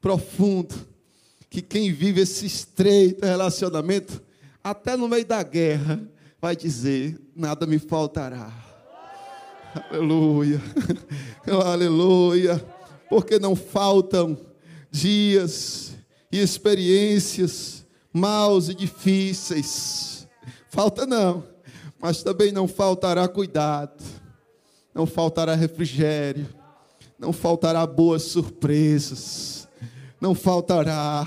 profundo 0.00 0.89
que 1.50 1.60
quem 1.60 1.92
vive 1.92 2.20
esse 2.20 2.46
estreito 2.46 3.26
relacionamento, 3.26 4.22
até 4.62 4.96
no 4.96 5.08
meio 5.08 5.26
da 5.26 5.42
guerra, 5.42 6.00
vai 6.40 6.54
dizer: 6.54 7.20
nada 7.34 7.66
me 7.66 7.78
faltará. 7.80 8.52
Aleluia, 9.90 10.60
aleluia, 11.66 12.64
porque 13.08 13.38
não 13.38 13.56
faltam 13.56 14.38
dias 14.90 15.92
e 16.30 16.38
experiências 16.38 17.84
maus 18.12 18.68
e 18.68 18.74
difíceis. 18.74 20.28
Falta 20.68 21.04
não, 21.04 21.44
mas 22.00 22.22
também 22.22 22.52
não 22.52 22.68
faltará 22.68 23.26
cuidado, 23.26 24.02
não 24.94 25.04
faltará 25.04 25.54
refrigério, 25.56 26.48
não 27.18 27.32
faltará 27.32 27.84
boas 27.86 28.22
surpresas 28.22 29.59
não 30.20 30.34
faltará, 30.34 31.26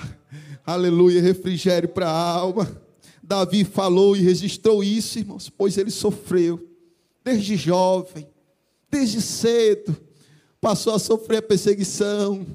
aleluia, 0.66 1.22
refrigério 1.22 1.90
para 1.90 2.08
a 2.08 2.32
alma. 2.32 2.82
Davi 3.22 3.64
falou 3.64 4.16
e 4.16 4.22
registrou 4.22 4.84
isso, 4.84 5.18
irmãos, 5.18 5.50
pois 5.50 5.78
ele 5.78 5.90
sofreu, 5.90 6.70
desde 7.24 7.56
jovem, 7.56 8.28
desde 8.92 9.22
cedo, 9.22 9.96
passou 10.62 10.94
a 10.94 11.00
sofrer 11.00 11.38
a 11.38 11.42
perseguição. 11.42 12.46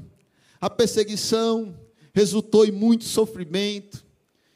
A 0.61 0.71
perseguição 0.71 1.75
resultou 2.13 2.65
em 2.65 2.71
muito 2.71 3.05
sofrimento, 3.05 4.05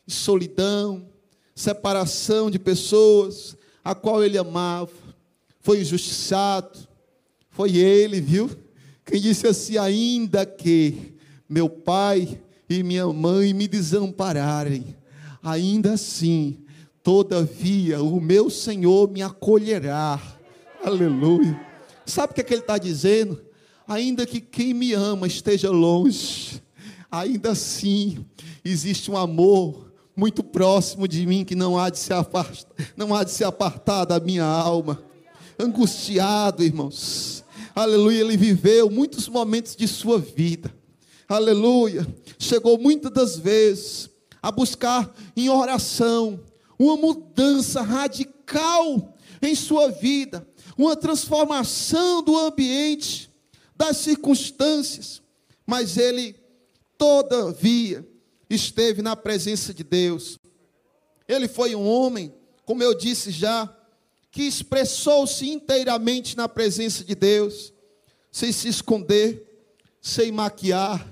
solidão, 0.07 1.09
separação 1.55 2.51
de 2.51 2.59
pessoas 2.59 3.57
a 3.85 3.95
qual 3.95 4.23
ele 4.23 4.39
amava. 4.39 4.93
Foi 5.61 5.81
injustiçado, 5.81 6.79
foi 7.51 7.77
ele, 7.77 8.21
viu? 8.21 8.51
Quem 9.05 9.21
disse 9.21 9.47
assim, 9.47 9.79
ainda 9.79 10.47
que 10.47 11.12
meu 11.53 11.69
pai 11.69 12.41
e 12.67 12.83
minha 12.83 13.07
mãe 13.09 13.53
me 13.53 13.69
desampararem, 13.69 14.97
ainda 15.43 15.93
assim, 15.93 16.57
todavia, 17.03 18.03
o 18.03 18.19
meu 18.19 18.49
Senhor 18.49 19.11
me 19.11 19.21
acolherá. 19.21 20.19
Aleluia. 20.83 21.61
Sabe 22.07 22.33
o 22.33 22.35
que, 22.35 22.41
é 22.41 22.45
que 22.45 22.55
ele 22.55 22.63
está 22.63 22.79
dizendo? 22.79 23.39
Ainda 23.87 24.25
que 24.25 24.41
quem 24.41 24.73
me 24.73 24.95
ama 24.95 25.27
esteja 25.27 25.71
longe, 25.71 26.63
ainda 27.11 27.51
assim 27.51 28.25
existe 28.65 29.11
um 29.11 29.17
amor 29.19 29.93
muito 30.17 30.43
próximo 30.43 31.07
de 31.07 31.27
mim 31.27 31.45
que 31.45 31.55
não 31.55 31.79
há 31.79 31.91
de 31.91 31.99
se 31.99 32.15
afastar, 32.15 32.73
não 32.97 33.15
há 33.15 33.25
de 33.25 33.31
se 33.31 33.45
apartar 33.45 34.07
da 34.07 34.19
minha 34.19 34.45
alma. 34.45 35.03
Angustiado, 35.59 36.65
irmãos. 36.65 37.45
Aleluia, 37.75 38.23
ele 38.23 38.39
viveu 38.39 38.89
muitos 38.89 39.29
momentos 39.29 39.77
de 39.77 39.87
sua 39.87 40.19
vida 40.19 40.73
aleluia, 41.29 42.07
chegou 42.39 42.79
muitas 42.79 43.13
das 43.13 43.37
vezes 43.37 44.11
a 44.43 44.51
buscar 44.51 45.15
em 45.37 45.49
oração 45.49 46.41
uma 46.79 46.97
mudança 46.97 47.83
radical 47.83 49.17
em 49.41 49.55
sua 49.55 49.91
vida, 49.91 50.47
uma 50.77 50.97
transformação 50.97 52.23
do 52.23 52.37
ambiente, 52.39 53.31
das 53.77 53.97
circunstâncias, 53.99 55.23
mas 55.67 55.97
ele, 55.97 56.37
todavia, 56.99 58.07
esteve 58.55 59.03
na 59.03 59.17
presença 59.17 59.73
de 59.73 59.83
Deus, 59.83 60.39
Ele 61.27 61.49
foi 61.49 61.75
um 61.75 61.87
homem, 61.87 62.33
como 62.65 62.83
eu 62.83 62.95
disse 62.95 63.31
já, 63.31 63.75
que 64.31 64.43
expressou-se 64.43 65.49
inteiramente 65.49 66.37
na 66.37 66.49
presença 66.49 67.05
de 67.05 67.15
Deus, 67.15 67.73
sem 68.31 68.53
se 68.53 68.69
esconder, 68.69 69.47
sem 70.01 70.33
maquiar, 70.33 71.07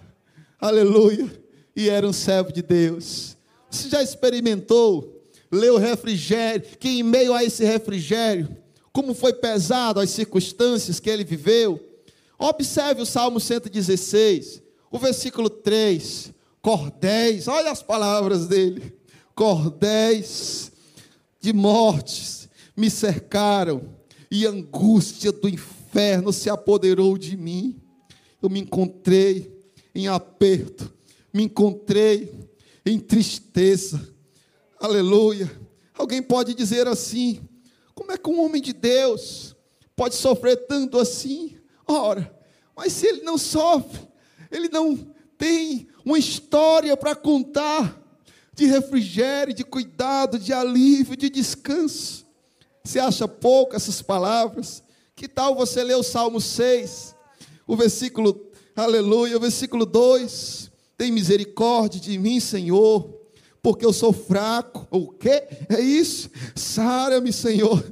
aleluia, 0.60 1.30
e 1.74 1.88
era 1.88 2.06
um 2.06 2.12
servo 2.12 2.52
de 2.52 2.62
Deus. 2.62 3.36
Você 3.70 3.88
já 3.88 4.02
experimentou 4.02 5.22
ler 5.50 5.72
o 5.72 5.78
refrigério, 5.78 6.62
que 6.78 6.88
em 6.88 7.02
meio 7.02 7.32
a 7.32 7.42
esse 7.42 7.64
refrigério, 7.64 8.56
como 8.92 9.14
foi 9.14 9.32
pesado 9.32 10.00
as 10.00 10.10
circunstâncias 10.10 11.00
que 11.00 11.08
ele 11.08 11.24
viveu? 11.24 11.80
Observe 12.38 13.02
o 13.02 13.06
Salmo 13.06 13.40
116, 13.40 14.62
o 14.90 14.98
versículo 14.98 15.48
3, 15.48 16.32
cordéis, 16.60 17.48
olha 17.48 17.70
as 17.70 17.82
palavras 17.82 18.46
dele, 18.46 18.94
cordéis 19.34 20.72
de 21.40 21.52
mortes 21.52 22.48
me 22.76 22.90
cercaram, 22.90 23.82
e 24.30 24.46
angústia 24.46 25.32
do 25.32 25.48
inferno 25.48 26.32
se 26.32 26.48
apoderou 26.48 27.18
de 27.18 27.36
mim. 27.36 27.80
Eu 28.40 28.48
me 28.48 28.60
encontrei 28.60 29.59
em 29.94 30.08
aperto, 30.08 30.92
me 31.32 31.44
encontrei 31.44 32.48
em 32.84 32.98
tristeza. 32.98 34.14
Aleluia. 34.78 35.50
Alguém 35.94 36.22
pode 36.22 36.54
dizer 36.54 36.86
assim: 36.88 37.40
como 37.94 38.12
é 38.12 38.18
que 38.18 38.30
um 38.30 38.42
homem 38.42 38.62
de 38.62 38.72
Deus 38.72 39.54
pode 39.94 40.14
sofrer 40.14 40.66
tanto 40.66 40.98
assim? 40.98 41.58
Ora, 41.86 42.34
mas 42.74 42.92
se 42.92 43.06
ele 43.06 43.22
não 43.22 43.36
sofre, 43.36 44.00
ele 44.50 44.68
não 44.68 44.96
tem 45.36 45.88
uma 46.04 46.18
história 46.18 46.96
para 46.96 47.14
contar 47.14 48.00
de 48.54 48.66
refrigério, 48.66 49.54
de 49.54 49.64
cuidado, 49.64 50.38
de 50.38 50.52
alívio, 50.52 51.16
de 51.16 51.30
descanso. 51.30 52.26
Você 52.84 52.98
acha 52.98 53.28
pouco 53.28 53.76
essas 53.76 54.02
palavras? 54.02 54.82
Que 55.14 55.28
tal 55.28 55.54
você 55.54 55.84
ler 55.84 55.96
o 55.96 56.02
Salmo 56.02 56.40
6, 56.40 57.14
o 57.66 57.76
versículo, 57.76 58.49
aleluia, 58.84 59.38
versículo 59.38 59.84
2: 59.84 60.70
Tem 60.96 61.12
misericórdia 61.12 62.00
de 62.00 62.18
mim, 62.18 62.40
Senhor, 62.40 63.08
porque 63.62 63.84
eu 63.84 63.92
sou 63.92 64.12
fraco. 64.12 64.86
O 64.90 65.08
quê? 65.08 65.44
É 65.68 65.80
isso? 65.80 66.30
Sara-me, 66.54 67.32
Senhor, 67.32 67.82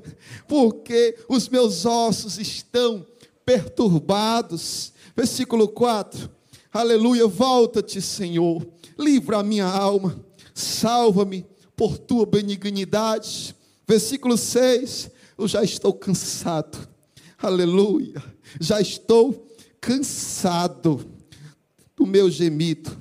porque 0.47 1.17
os 1.29 1.49
meus 1.49 1.85
ossos 1.85 2.39
estão 2.39 3.07
perturbados. 3.45 4.93
Versículo 5.17 5.69
4: 5.69 6.31
Aleluia, 6.73 7.27
volta-te, 7.27 8.01
Senhor, 8.01 8.67
livra 8.99 9.39
a 9.39 9.43
minha 9.43 9.67
alma, 9.67 10.25
salva-me 10.55 11.47
por 11.77 11.99
tua 11.99 12.25
benignidade. 12.25 13.55
Versículo 13.87 14.37
6: 14.37 15.11
Eu 15.37 15.47
já 15.47 15.63
estou 15.63 15.93
cansado, 15.93 16.89
aleluia, 17.39 18.23
já 18.61 18.81
estou 18.81 19.48
cansado 19.81 21.05
do 21.97 22.07
meu 22.07 22.31
gemido. 22.31 22.97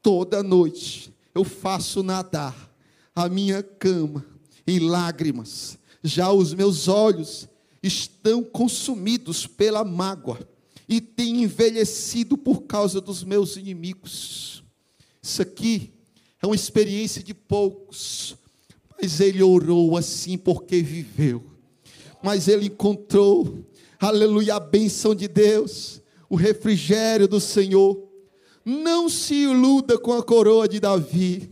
Toda 0.00 0.42
noite 0.42 1.12
eu 1.34 1.44
faço 1.44 2.02
nadar 2.02 2.70
a 3.14 3.28
minha 3.28 3.62
cama 3.62 4.24
em 4.66 4.78
lágrimas, 4.78 5.78
já 6.02 6.32
os 6.32 6.54
meus 6.54 6.88
olhos 6.88 7.48
estão 7.82 8.42
consumidos 8.42 9.46
pela 9.46 9.84
mágoa 9.84 10.38
e 10.88 11.00
têm 11.00 11.42
envelhecido 11.42 12.36
por 12.36 12.62
causa 12.62 13.00
dos 13.00 13.24
meus 13.24 13.56
inimigos. 13.56 14.62
Isso 15.22 15.42
aqui 15.42 15.92
é 16.40 16.46
uma 16.46 16.54
experiência 16.54 17.22
de 17.22 17.32
poucos, 17.32 18.36
mas 19.00 19.20
ele 19.20 19.42
orou 19.42 19.96
assim 19.96 20.36
porque 20.36 20.82
viveu. 20.82 21.44
Mas 22.22 22.46
ele 22.46 22.66
encontrou, 22.66 23.64
aleluia, 23.98 24.56
a 24.56 24.60
bênção 24.60 25.14
de 25.14 25.26
Deus, 25.26 26.01
o 26.32 26.34
refrigério 26.34 27.28
do 27.28 27.38
Senhor. 27.38 28.08
Não 28.64 29.06
se 29.06 29.34
iluda 29.34 29.98
com 29.98 30.14
a 30.14 30.22
coroa 30.22 30.66
de 30.66 30.80
Davi. 30.80 31.50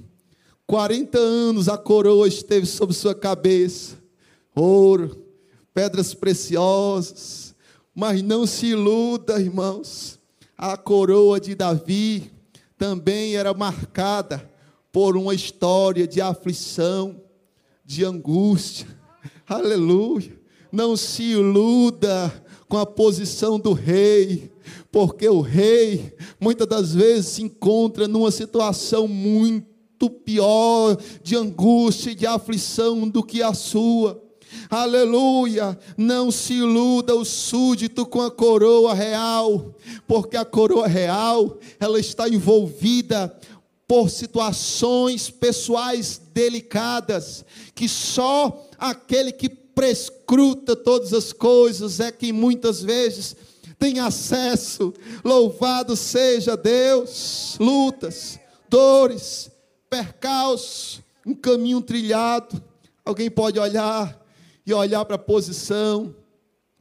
40 0.66 1.18
anos 1.18 1.68
a 1.68 1.76
coroa 1.76 2.26
esteve 2.26 2.64
sobre 2.64 2.94
sua 2.94 3.14
cabeça. 3.14 3.98
Ouro, 4.54 5.22
pedras 5.74 6.14
preciosas. 6.14 7.54
Mas 7.94 8.22
não 8.22 8.46
se 8.46 8.68
iluda, 8.68 9.38
irmãos. 9.38 10.18
A 10.56 10.78
coroa 10.78 11.38
de 11.38 11.54
Davi 11.54 12.32
também 12.78 13.36
era 13.36 13.52
marcada 13.52 14.50
por 14.90 15.14
uma 15.14 15.34
história 15.34 16.08
de 16.08 16.22
aflição, 16.22 17.20
de 17.84 18.02
angústia. 18.02 18.86
Aleluia. 19.46 20.40
Não 20.72 20.96
se 20.96 21.32
iluda 21.32 22.32
com 22.66 22.78
a 22.78 22.86
posição 22.86 23.58
do 23.58 23.74
rei, 23.74 24.50
porque 24.92 25.28
o 25.28 25.40
rei 25.40 26.12
muitas 26.40 26.66
das 26.66 26.94
vezes 26.94 27.26
se 27.26 27.42
encontra 27.42 28.08
numa 28.08 28.30
situação 28.30 29.06
muito 29.06 30.10
pior 30.10 30.96
de 31.22 31.36
angústia 31.36 32.10
e 32.10 32.14
de 32.14 32.26
aflição 32.26 33.08
do 33.08 33.22
que 33.22 33.42
a 33.42 33.54
sua. 33.54 34.20
Aleluia! 34.68 35.78
Não 35.96 36.30
se 36.30 36.54
iluda 36.54 37.14
o 37.14 37.24
súdito 37.24 38.04
com 38.04 38.20
a 38.20 38.30
coroa 38.30 38.94
real, 38.94 39.76
porque 40.08 40.36
a 40.36 40.44
coroa 40.44 40.88
real, 40.88 41.58
ela 41.78 42.00
está 42.00 42.28
envolvida 42.28 43.32
por 43.86 44.10
situações 44.10 45.30
pessoais 45.30 46.20
delicadas, 46.32 47.44
que 47.74 47.88
só 47.88 48.68
aquele 48.78 49.32
que 49.32 49.48
prescruta 49.48 50.76
todas 50.76 51.12
as 51.12 51.32
coisas 51.32 52.00
é 52.00 52.10
que 52.12 52.32
muitas 52.32 52.82
vezes 52.82 53.36
tem 53.80 53.98
acesso. 53.98 54.92
Louvado 55.24 55.96
seja 55.96 56.54
Deus! 56.54 57.56
Lutas, 57.58 58.38
dores, 58.68 59.50
percalços, 59.88 61.00
um 61.26 61.34
caminho 61.34 61.80
trilhado. 61.80 62.62
Alguém 63.02 63.30
pode 63.30 63.58
olhar 63.58 64.20
e 64.66 64.74
olhar 64.74 65.04
para 65.06 65.16
a 65.16 65.18
posição, 65.18 66.14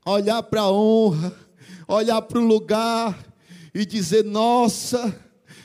olhar 0.05 0.43
para 0.43 0.61
a 0.61 0.71
honra, 0.71 1.33
olhar 1.87 2.21
para 2.21 2.37
o 2.37 2.45
lugar 2.45 3.17
e 3.73 3.85
dizer: 3.85 4.25
Nossa, 4.25 5.17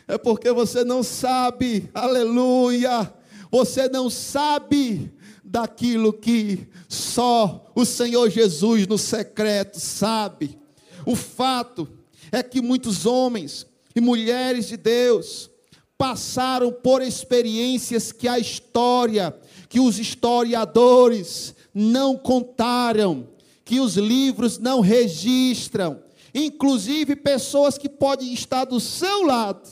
é 0.07 0.17
porque 0.17 0.53
você 0.53 0.85
não 0.85 1.03
sabe, 1.03 1.91
aleluia, 1.93 3.13
você 3.51 3.89
não 3.89 4.09
sabe 4.09 5.13
daquilo 5.43 6.13
que 6.13 6.69
só 6.89 7.71
o 7.75 7.85
Senhor 7.85 8.31
Jesus 8.31 8.87
no 8.87 8.97
secreto 8.97 9.81
sabe. 9.81 10.64
O 11.07 11.15
fato 11.15 11.89
é 12.33 12.43
que 12.43 12.61
muitos 12.61 13.07
homens 13.07 13.67
e 13.95 14.01
mulheres 14.01 14.69
de 14.69 14.77
Deus 14.77 15.51
passaram 15.97 16.73
por 16.73 17.03
experiências 17.03 18.11
que 18.11 18.27
a 18.27 18.39
história, 18.39 19.35
que 19.69 19.79
os 19.81 19.99
historiadores 19.99 21.55
não 21.73 22.17
contaram, 22.17 23.29
que 23.65 23.81
os 23.81 23.97
livros 23.97 24.59
não 24.59 24.81
registram, 24.81 26.03
inclusive 26.35 27.17
pessoas 27.17 27.79
que 27.79 27.89
podem 27.89 28.33
estar 28.35 28.65
do 28.65 28.81
seu 28.81 29.25
lado, 29.25 29.69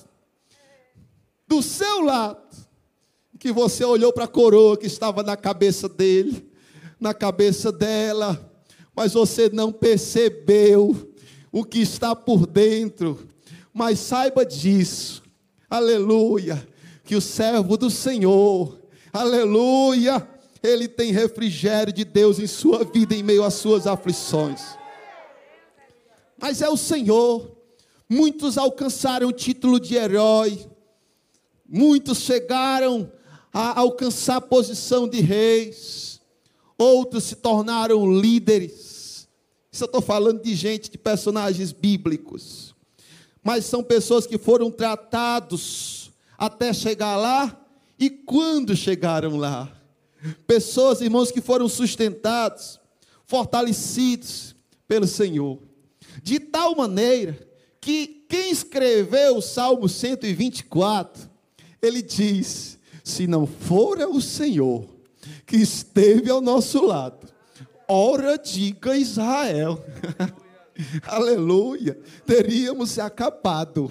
do 1.46 1.60
seu 1.60 2.02
lado, 2.02 2.40
que 3.38 3.52
você 3.52 3.84
olhou 3.84 4.12
para 4.12 4.24
a 4.24 4.28
coroa 4.28 4.76
que 4.76 4.86
estava 4.86 5.22
na 5.22 5.36
cabeça 5.36 5.88
dele, 5.88 6.48
na 7.00 7.12
cabeça 7.12 7.72
dela, 7.72 8.52
mas 8.94 9.12
você 9.12 9.50
não 9.52 9.72
percebeu 9.72 11.11
o 11.52 11.64
que 11.64 11.80
está 11.80 12.16
por 12.16 12.46
dentro. 12.46 13.28
Mas 13.72 14.00
saiba 14.00 14.44
disso, 14.44 15.22
aleluia, 15.68 16.66
que 17.04 17.14
o 17.14 17.20
servo 17.20 17.76
do 17.76 17.90
Senhor, 17.90 18.78
aleluia, 19.12 20.26
ele 20.62 20.88
tem 20.88 21.12
refrigério 21.12 21.92
de 21.92 22.04
Deus 22.04 22.38
em 22.38 22.46
sua 22.46 22.84
vida 22.84 23.14
em 23.14 23.22
meio 23.22 23.44
às 23.44 23.54
suas 23.54 23.86
aflições. 23.86 24.62
Mas 26.38 26.62
é 26.62 26.68
o 26.68 26.76
Senhor. 26.76 27.50
Muitos 28.08 28.58
alcançaram 28.58 29.28
o 29.28 29.32
título 29.32 29.78
de 29.78 29.94
herói. 29.94 30.66
Muitos 31.68 32.18
chegaram 32.18 33.10
a 33.52 33.80
alcançar 33.80 34.36
a 34.36 34.40
posição 34.40 35.08
de 35.08 35.20
reis. 35.20 36.20
Outros 36.76 37.24
se 37.24 37.36
tornaram 37.36 38.20
líderes. 38.20 38.91
Isso 39.72 39.84
eu 39.84 39.86
estou 39.86 40.02
falando 40.02 40.42
de 40.42 40.54
gente, 40.54 40.90
de 40.90 40.98
personagens 40.98 41.72
bíblicos. 41.72 42.74
Mas 43.42 43.64
são 43.64 43.82
pessoas 43.82 44.26
que 44.26 44.36
foram 44.36 44.70
tratados 44.70 46.12
até 46.36 46.74
chegar 46.74 47.16
lá. 47.16 47.58
E 47.98 48.10
quando 48.10 48.76
chegaram 48.76 49.38
lá? 49.38 49.72
Pessoas, 50.46 51.00
irmãos, 51.00 51.30
que 51.30 51.40
foram 51.40 51.68
sustentados, 51.70 52.78
fortalecidos 53.24 54.54
pelo 54.86 55.06
Senhor. 55.06 55.58
De 56.22 56.38
tal 56.38 56.76
maneira 56.76 57.38
que 57.80 58.26
quem 58.28 58.50
escreveu 58.50 59.38
o 59.38 59.42
Salmo 59.42 59.88
124, 59.88 61.30
ele 61.80 62.02
diz: 62.02 62.78
se 63.02 63.26
não 63.26 63.46
fora 63.46 64.06
o 64.08 64.20
Senhor 64.20 64.86
que 65.46 65.56
esteve 65.56 66.30
ao 66.30 66.40
nosso 66.40 66.84
lado, 66.84 67.31
ora 67.92 68.38
diga 68.38 68.96
Israel. 68.96 69.84
Aleluia, 71.06 71.98
teríamos 72.26 72.90
se 72.90 73.00
acabado, 73.00 73.90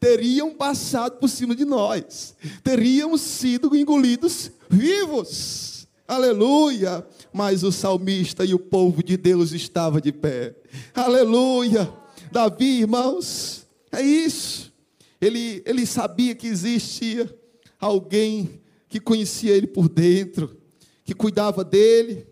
teriam 0.00 0.54
passado 0.54 1.18
por 1.18 1.28
cima 1.28 1.54
de 1.54 1.64
nós, 1.64 2.34
teríamos 2.64 3.20
sido 3.20 3.76
engolidos 3.76 4.50
vivos. 4.68 5.86
Aleluia, 6.08 7.06
mas 7.32 7.62
o 7.62 7.70
salmista 7.70 8.44
e 8.44 8.54
o 8.54 8.58
povo 8.58 9.02
de 9.02 9.16
Deus 9.16 9.52
estava 9.52 10.00
de 10.00 10.12
pé. 10.12 10.54
Aleluia. 10.94 11.92
Davi, 12.30 12.80
irmãos, 12.80 13.66
é 13.90 14.02
isso. 14.02 14.72
Ele, 15.20 15.62
ele 15.64 15.86
sabia 15.86 16.34
que 16.34 16.46
existia 16.46 17.32
alguém 17.78 18.60
que 18.88 18.98
conhecia 18.98 19.54
ele 19.54 19.66
por 19.66 19.88
dentro, 19.88 20.56
que 21.04 21.14
cuidava 21.14 21.62
dele, 21.64 22.26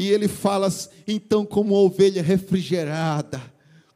e 0.00 0.08
ele 0.08 0.28
fala 0.28 0.72
então 1.06 1.44
como 1.44 1.74
uma 1.74 1.82
ovelha 1.82 2.22
refrigerada, 2.22 3.38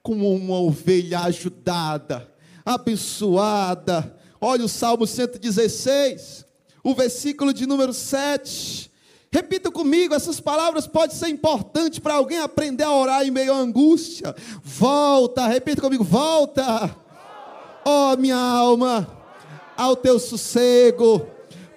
como 0.02 0.34
uma 0.34 0.60
ovelha 0.60 1.20
ajudada, 1.20 2.30
abençoada. 2.62 4.14
Olha 4.38 4.66
o 4.66 4.68
Salmo 4.68 5.06
116, 5.06 6.44
o 6.82 6.94
versículo 6.94 7.54
de 7.54 7.66
número 7.66 7.94
7. 7.94 8.90
Repita 9.32 9.70
comigo, 9.70 10.14
essas 10.14 10.38
palavras 10.40 10.86
podem 10.86 11.16
ser 11.16 11.28
importantes 11.28 12.00
para 12.00 12.16
alguém 12.16 12.38
aprender 12.38 12.84
a 12.84 12.92
orar 12.92 13.26
em 13.26 13.30
meio 13.30 13.54
à 13.54 13.56
angústia. 13.56 14.36
Volta, 14.62 15.46
repita 15.46 15.80
comigo, 15.80 16.04
volta. 16.04 16.94
Ó 17.82 18.12
oh, 18.12 18.16
minha 18.18 18.36
alma, 18.36 19.08
ao 19.74 19.96
teu 19.96 20.18
sossego, 20.18 21.26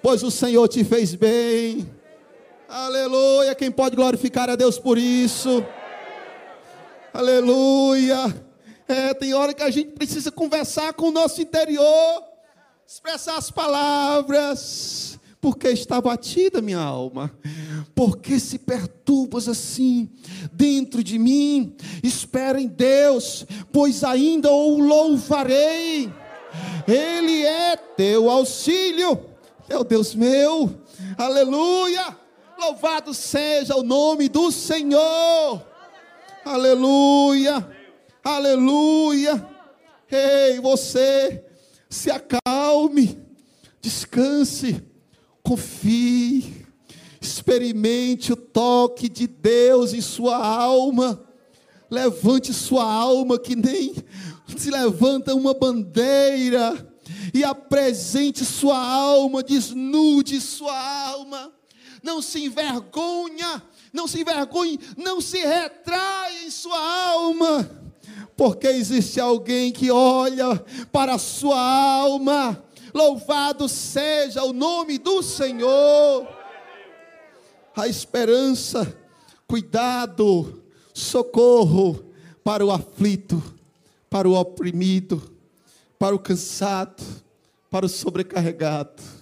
pois 0.02 0.22
o 0.22 0.30
Senhor 0.30 0.68
te 0.68 0.84
fez 0.84 1.14
bem. 1.14 1.97
Aleluia. 2.68 3.54
Quem 3.54 3.70
pode 3.70 3.96
glorificar 3.96 4.50
a 4.50 4.54
Deus 4.54 4.78
por 4.78 4.98
isso? 4.98 5.64
Aleluia. 7.14 8.46
É, 8.86 9.14
tem 9.14 9.32
hora 9.32 9.54
que 9.54 9.62
a 9.62 9.70
gente 9.70 9.92
precisa 9.92 10.30
conversar 10.30 10.92
com 10.92 11.08
o 11.08 11.10
nosso 11.10 11.40
interior, 11.40 12.22
expressar 12.86 13.38
as 13.38 13.50
palavras. 13.50 15.18
Porque 15.40 15.68
está 15.68 15.98
batida 15.98 16.60
minha 16.60 16.80
alma? 16.80 17.32
Porque 17.94 18.38
se 18.38 18.58
perturbas 18.58 19.48
assim 19.48 20.10
dentro 20.52 21.02
de 21.02 21.18
mim? 21.18 21.74
Espera 22.02 22.60
em 22.60 22.66
Deus, 22.66 23.46
pois 23.72 24.04
ainda 24.04 24.50
o 24.52 24.78
louvarei. 24.78 26.12
Ele 26.86 27.46
é 27.46 27.76
teu 27.76 28.28
auxílio, 28.28 29.18
é 29.70 29.78
o 29.78 29.84
Deus 29.84 30.14
meu. 30.14 30.70
Aleluia! 31.16 32.27
Louvado 32.58 33.14
seja 33.14 33.76
o 33.76 33.84
nome 33.84 34.28
do 34.28 34.50
Senhor. 34.50 35.64
Aleluia. 36.44 37.64
Aleluia. 38.24 39.48
Ei, 40.10 40.58
você 40.58 41.44
se 41.88 42.10
acalme, 42.10 43.16
descanse, 43.80 44.82
confie, 45.40 46.66
experimente 47.20 48.32
o 48.32 48.36
toque 48.36 49.08
de 49.08 49.28
Deus 49.28 49.94
em 49.94 50.00
sua 50.00 50.44
alma. 50.44 51.24
Levante 51.88 52.52
sua 52.52 52.84
alma 52.84 53.38
que 53.38 53.54
nem 53.54 53.94
se 54.56 54.68
levanta 54.68 55.32
uma 55.32 55.54
bandeira 55.54 56.74
e 57.32 57.44
apresente 57.44 58.44
sua 58.44 58.76
alma, 58.76 59.44
desnude 59.44 60.40
sua 60.40 60.76
alma 61.06 61.56
não 62.02 62.22
se 62.22 62.44
envergonha, 62.44 63.62
não 63.92 64.06
se 64.06 64.20
envergonhe, 64.20 64.78
não 64.96 65.20
se 65.20 65.38
retrai 65.38 66.44
em 66.44 66.50
sua 66.50 66.78
alma, 66.78 67.70
porque 68.36 68.66
existe 68.68 69.20
alguém 69.20 69.72
que 69.72 69.90
olha 69.90 70.58
para 70.92 71.14
a 71.14 71.18
sua 71.18 71.60
alma. 71.60 72.64
Louvado 72.94 73.68
seja 73.68 74.42
o 74.44 74.52
nome 74.52 74.98
do 74.98 75.22
Senhor. 75.22 76.26
A 77.76 77.86
esperança, 77.86 78.96
cuidado, 79.46 80.62
socorro 80.94 82.12
para 82.42 82.64
o 82.64 82.70
aflito, 82.70 83.42
para 84.08 84.28
o 84.28 84.34
oprimido, 84.34 85.22
para 85.98 86.14
o 86.14 86.18
cansado, 86.18 87.02
para 87.70 87.86
o 87.86 87.88
sobrecarregado. 87.88 89.17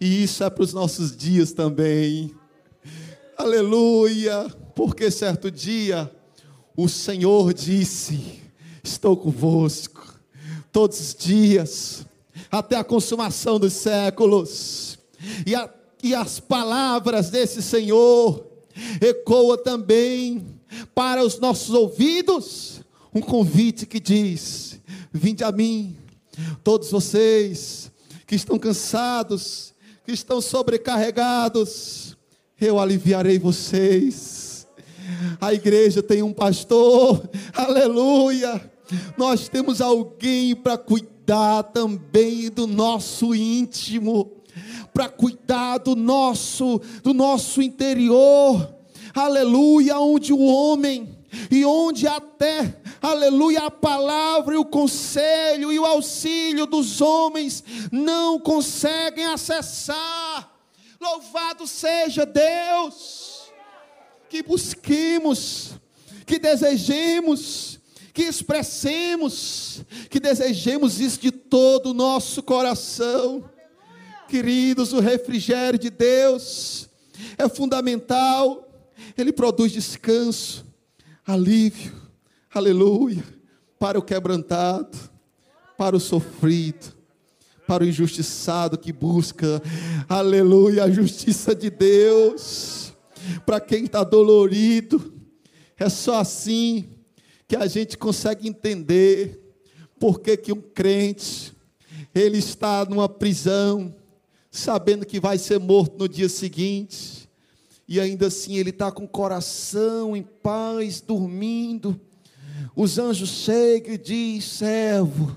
E 0.00 0.24
isso 0.24 0.44
é 0.44 0.50
para 0.50 0.62
os 0.62 0.72
nossos 0.72 1.16
dias 1.16 1.52
também. 1.52 2.34
Aleluia! 3.36 4.46
Porque 4.74 5.10
certo 5.10 5.50
dia 5.50 6.10
o 6.76 6.88
Senhor 6.88 7.54
disse: 7.54 8.42
Estou 8.84 9.16
convosco 9.16 10.14
todos 10.70 11.00
os 11.00 11.14
dias, 11.14 12.06
até 12.50 12.76
a 12.76 12.84
consumação 12.84 13.58
dos 13.58 13.72
séculos. 13.72 14.98
E, 15.46 15.54
a, 15.54 15.72
e 16.02 16.14
as 16.14 16.38
palavras 16.38 17.30
desse 17.30 17.62
Senhor 17.62 18.46
ecoam 19.00 19.56
também 19.56 20.46
para 20.94 21.24
os 21.24 21.38
nossos 21.38 21.70
ouvidos 21.70 22.82
um 23.14 23.20
convite 23.22 23.86
que 23.86 23.98
diz: 23.98 24.78
Vinde 25.10 25.42
a 25.42 25.50
mim, 25.50 25.96
todos 26.62 26.90
vocês 26.90 27.90
que 28.26 28.34
estão 28.34 28.58
cansados 28.58 29.72
que 30.06 30.12
estão 30.12 30.40
sobrecarregados, 30.40 32.16
eu 32.60 32.78
aliviarei 32.78 33.40
vocês. 33.40 34.64
A 35.40 35.52
igreja 35.52 36.00
tem 36.00 36.22
um 36.22 36.32
pastor, 36.32 37.28
aleluia. 37.52 38.70
Nós 39.18 39.48
temos 39.48 39.80
alguém 39.80 40.54
para 40.54 40.78
cuidar 40.78 41.64
também 41.64 42.48
do 42.48 42.68
nosso 42.68 43.34
íntimo, 43.34 44.30
para 44.94 45.08
cuidar 45.08 45.78
do 45.78 45.96
nosso, 45.96 46.80
do 47.02 47.12
nosso 47.12 47.60
interior, 47.60 48.72
aleluia, 49.12 49.98
onde 49.98 50.32
o 50.32 50.38
homem 50.38 51.18
e 51.50 51.64
onde 51.64 52.06
até, 52.06 52.80
aleluia, 53.00 53.66
a 53.66 53.70
palavra 53.70 54.54
e 54.54 54.58
o 54.58 54.64
conselho 54.64 55.72
e 55.72 55.78
o 55.78 55.84
auxílio 55.84 56.66
dos 56.66 57.00
homens 57.00 57.62
não 57.90 58.38
conseguem 58.38 59.26
acessar. 59.26 60.52
Louvado 61.00 61.66
seja 61.66 62.24
Deus, 62.24 63.52
que 64.28 64.42
busquemos, 64.42 65.72
que 66.24 66.38
desejemos, 66.38 67.78
que 68.12 68.22
expressemos, 68.22 69.82
que 70.08 70.18
desejemos 70.18 71.00
isso 71.00 71.20
de 71.20 71.30
todo 71.30 71.90
o 71.90 71.94
nosso 71.94 72.42
coração. 72.42 73.48
Queridos, 74.28 74.92
o 74.92 75.00
refrigério 75.00 75.78
de 75.78 75.90
Deus 75.90 76.88
é 77.38 77.48
fundamental, 77.48 78.68
ele 79.16 79.32
produz 79.32 79.72
descanso, 79.72 80.64
alívio, 81.26 82.05
aleluia, 82.52 83.24
para 83.78 83.98
o 83.98 84.02
quebrantado, 84.02 84.96
para 85.76 85.96
o 85.96 86.00
sofrido, 86.00 86.94
para 87.66 87.84
o 87.84 87.86
injustiçado 87.86 88.78
que 88.78 88.92
busca, 88.92 89.62
aleluia, 90.08 90.84
a 90.84 90.90
justiça 90.90 91.54
de 91.54 91.68
Deus, 91.68 92.92
para 93.44 93.60
quem 93.60 93.84
está 93.84 94.04
dolorido, 94.04 95.14
é 95.78 95.88
só 95.88 96.20
assim 96.20 96.88
que 97.48 97.56
a 97.56 97.66
gente 97.66 97.98
consegue 97.98 98.48
entender 98.48 99.40
por 99.98 100.20
que, 100.20 100.36
que 100.36 100.52
um 100.52 100.60
crente, 100.60 101.52
ele 102.14 102.38
está 102.38 102.84
numa 102.84 103.08
prisão, 103.08 103.94
sabendo 104.50 105.04
que 105.04 105.20
vai 105.20 105.38
ser 105.38 105.58
morto 105.58 105.98
no 105.98 106.08
dia 106.08 106.28
seguinte, 106.28 107.28
e 107.88 108.00
ainda 108.00 108.26
assim 108.26 108.56
ele 108.56 108.70
está 108.70 108.90
com 108.90 109.04
o 109.04 109.08
coração 109.08 110.16
em 110.16 110.22
paz, 110.22 111.00
dormindo. 111.00 112.00
Os 112.74 112.98
anjos 112.98 113.30
chegam 113.30 113.94
e 113.94 113.98
dizem: 113.98 114.40
servo, 114.40 115.36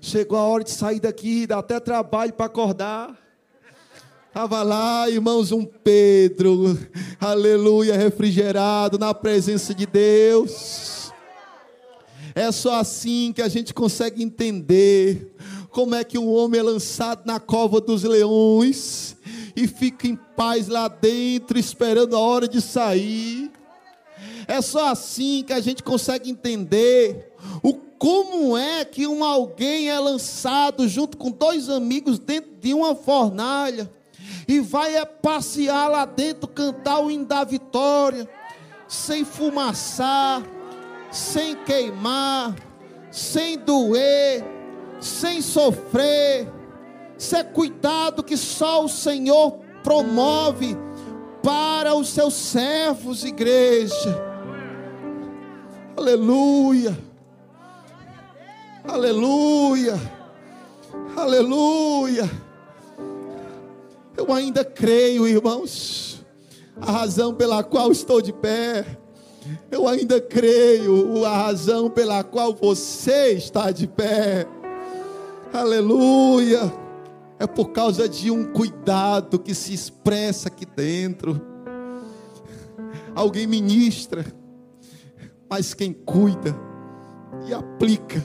chegou 0.00 0.38
a 0.38 0.42
hora 0.42 0.64
de 0.64 0.70
sair 0.70 1.00
daqui, 1.00 1.46
dá 1.46 1.58
até 1.58 1.80
trabalho 1.80 2.32
para 2.32 2.46
acordar. 2.46 3.16
Estava 4.28 4.62
lá, 4.62 5.08
irmãos, 5.08 5.50
um 5.50 5.64
Pedro, 5.64 6.78
aleluia, 7.18 7.96
refrigerado 7.96 8.98
na 8.98 9.12
presença 9.12 9.74
de 9.74 9.86
Deus. 9.86 11.12
É 12.34 12.52
só 12.52 12.78
assim 12.78 13.32
que 13.34 13.42
a 13.42 13.48
gente 13.48 13.74
consegue 13.74 14.22
entender 14.22 15.34
como 15.70 15.94
é 15.94 16.04
que 16.04 16.18
um 16.18 16.28
homem 16.28 16.60
é 16.60 16.62
lançado 16.62 17.22
na 17.24 17.40
cova 17.40 17.80
dos 17.80 18.04
leões 18.04 19.16
e 19.56 19.66
fica 19.66 20.06
em 20.06 20.14
paz 20.14 20.68
lá 20.68 20.86
dentro, 20.86 21.58
esperando 21.58 22.14
a 22.14 22.20
hora 22.20 22.46
de 22.46 22.60
sair. 22.60 23.50
É 24.48 24.62
só 24.62 24.88
assim 24.88 25.44
que 25.46 25.52
a 25.52 25.60
gente 25.60 25.82
consegue 25.82 26.30
entender 26.30 27.34
o 27.62 27.74
como 27.98 28.56
é 28.56 28.82
que 28.84 29.06
um 29.06 29.22
alguém 29.22 29.90
é 29.90 29.98
lançado 29.98 30.88
junto 30.88 31.18
com 31.18 31.30
dois 31.30 31.68
amigos 31.68 32.18
dentro 32.18 32.52
de 32.58 32.72
uma 32.72 32.94
fornalha. 32.94 33.90
e 34.46 34.60
vai 34.60 34.96
é 34.96 35.04
passear 35.04 35.90
lá 35.90 36.06
dentro, 36.06 36.48
cantar 36.48 37.00
o 37.00 37.10
hino 37.10 37.26
da 37.26 37.44
vitória, 37.44 38.26
sem 38.86 39.22
fumaçar, 39.22 40.42
sem 41.10 41.54
queimar, 41.54 42.56
sem 43.10 43.58
doer, 43.58 44.42
sem 44.98 45.42
sofrer. 45.42 46.50
Ser 47.18 47.44
cuidado 47.52 48.22
que 48.22 48.36
só 48.36 48.84
o 48.84 48.88
Senhor 48.88 49.58
promove 49.82 50.76
para 51.42 51.94
os 51.94 52.08
seus 52.08 52.32
servos, 52.32 53.24
igreja. 53.24 54.27
Aleluia. 55.98 56.96
Aleluia. 58.84 60.00
Aleluia. 61.16 62.30
Eu 64.16 64.32
ainda 64.32 64.64
creio, 64.64 65.26
irmãos. 65.26 66.24
A 66.80 66.92
razão 66.92 67.34
pela 67.34 67.64
qual 67.64 67.90
estou 67.90 68.22
de 68.22 68.32
pé. 68.32 68.86
Eu 69.72 69.88
ainda 69.88 70.20
creio 70.20 71.24
a 71.24 71.36
razão 71.36 71.90
pela 71.90 72.22
qual 72.22 72.54
você 72.54 73.32
está 73.32 73.72
de 73.72 73.88
pé. 73.88 74.46
Aleluia. 75.52 76.72
É 77.40 77.46
por 77.48 77.70
causa 77.70 78.08
de 78.08 78.30
um 78.30 78.52
cuidado 78.52 79.36
que 79.36 79.52
se 79.52 79.74
expressa 79.74 80.46
aqui 80.46 80.64
dentro. 80.64 81.40
Alguém 83.16 83.48
ministra 83.48 84.37
mas 85.48 85.72
quem 85.72 85.92
cuida 85.92 86.54
e 87.46 87.54
aplica 87.54 88.22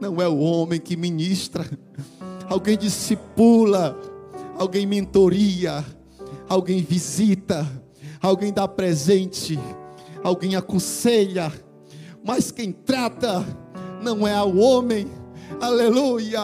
não 0.00 0.20
é 0.20 0.28
o 0.28 0.38
homem 0.38 0.80
que 0.80 0.96
ministra. 0.96 1.64
Alguém 2.48 2.76
discipula, 2.76 3.98
alguém 4.58 4.86
mentoria, 4.86 5.84
alguém 6.48 6.82
visita, 6.82 7.66
alguém 8.20 8.52
dá 8.52 8.66
presente, 8.68 9.58
alguém 10.22 10.56
aconselha, 10.56 11.52
mas 12.24 12.50
quem 12.50 12.72
trata 12.72 13.44
não 14.02 14.26
é 14.26 14.40
o 14.42 14.58
homem. 14.58 15.08
Aleluia, 15.60 16.42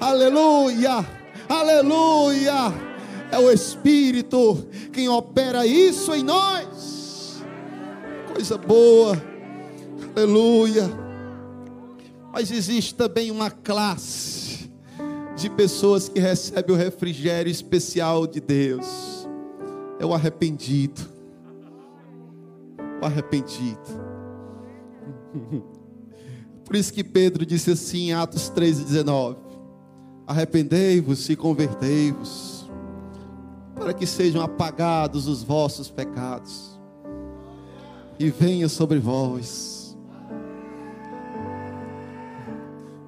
aleluia, 0.00 1.06
aleluia. 1.48 2.90
É 3.30 3.38
o 3.38 3.50
Espírito 3.50 4.66
quem 4.92 5.08
opera 5.08 5.64
isso 5.64 6.12
em 6.12 6.24
nós. 6.24 7.40
Coisa 8.34 8.58
boa 8.58 9.29
Aleluia. 10.14 10.90
Mas 12.32 12.50
existe 12.50 12.94
também 12.94 13.30
uma 13.30 13.50
classe 13.50 14.70
de 15.36 15.48
pessoas 15.50 16.08
que 16.08 16.18
recebem 16.18 16.74
o 16.74 16.78
refrigério 16.78 17.50
especial 17.50 18.26
de 18.26 18.40
Deus. 18.40 19.28
É 19.98 20.06
o 20.06 20.12
arrependido. 20.12 21.00
O 23.00 23.06
arrependido. 23.06 23.80
Por 26.64 26.76
isso 26.76 26.92
que 26.92 27.02
Pedro 27.02 27.46
disse 27.46 27.70
assim 27.70 28.10
em 28.10 28.12
Atos 28.12 28.50
3,19: 28.50 29.36
Arrependei-vos 30.26 31.28
e 31.28 31.36
convertei-vos, 31.36 32.70
para 33.74 33.92
que 33.92 34.06
sejam 34.06 34.40
apagados 34.42 35.26
os 35.26 35.42
vossos 35.42 35.90
pecados, 35.90 36.78
e 38.18 38.30
venha 38.30 38.68
sobre 38.68 38.98
vós 38.98 39.79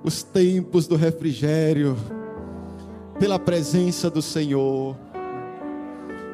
os 0.04 0.22
tempos 0.22 0.86
do 0.86 0.96
refrigério, 0.96 1.96
pela 3.18 3.38
presença 3.38 4.10
do 4.10 4.20
Senhor. 4.20 4.96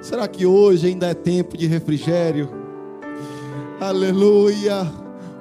Será 0.01 0.27
que 0.27 0.47
hoje 0.47 0.87
ainda 0.87 1.09
é 1.09 1.15
tempo 1.15 1.57
de 1.57 1.67
refrigério? 1.67 2.49
Aleluia! 3.79 4.91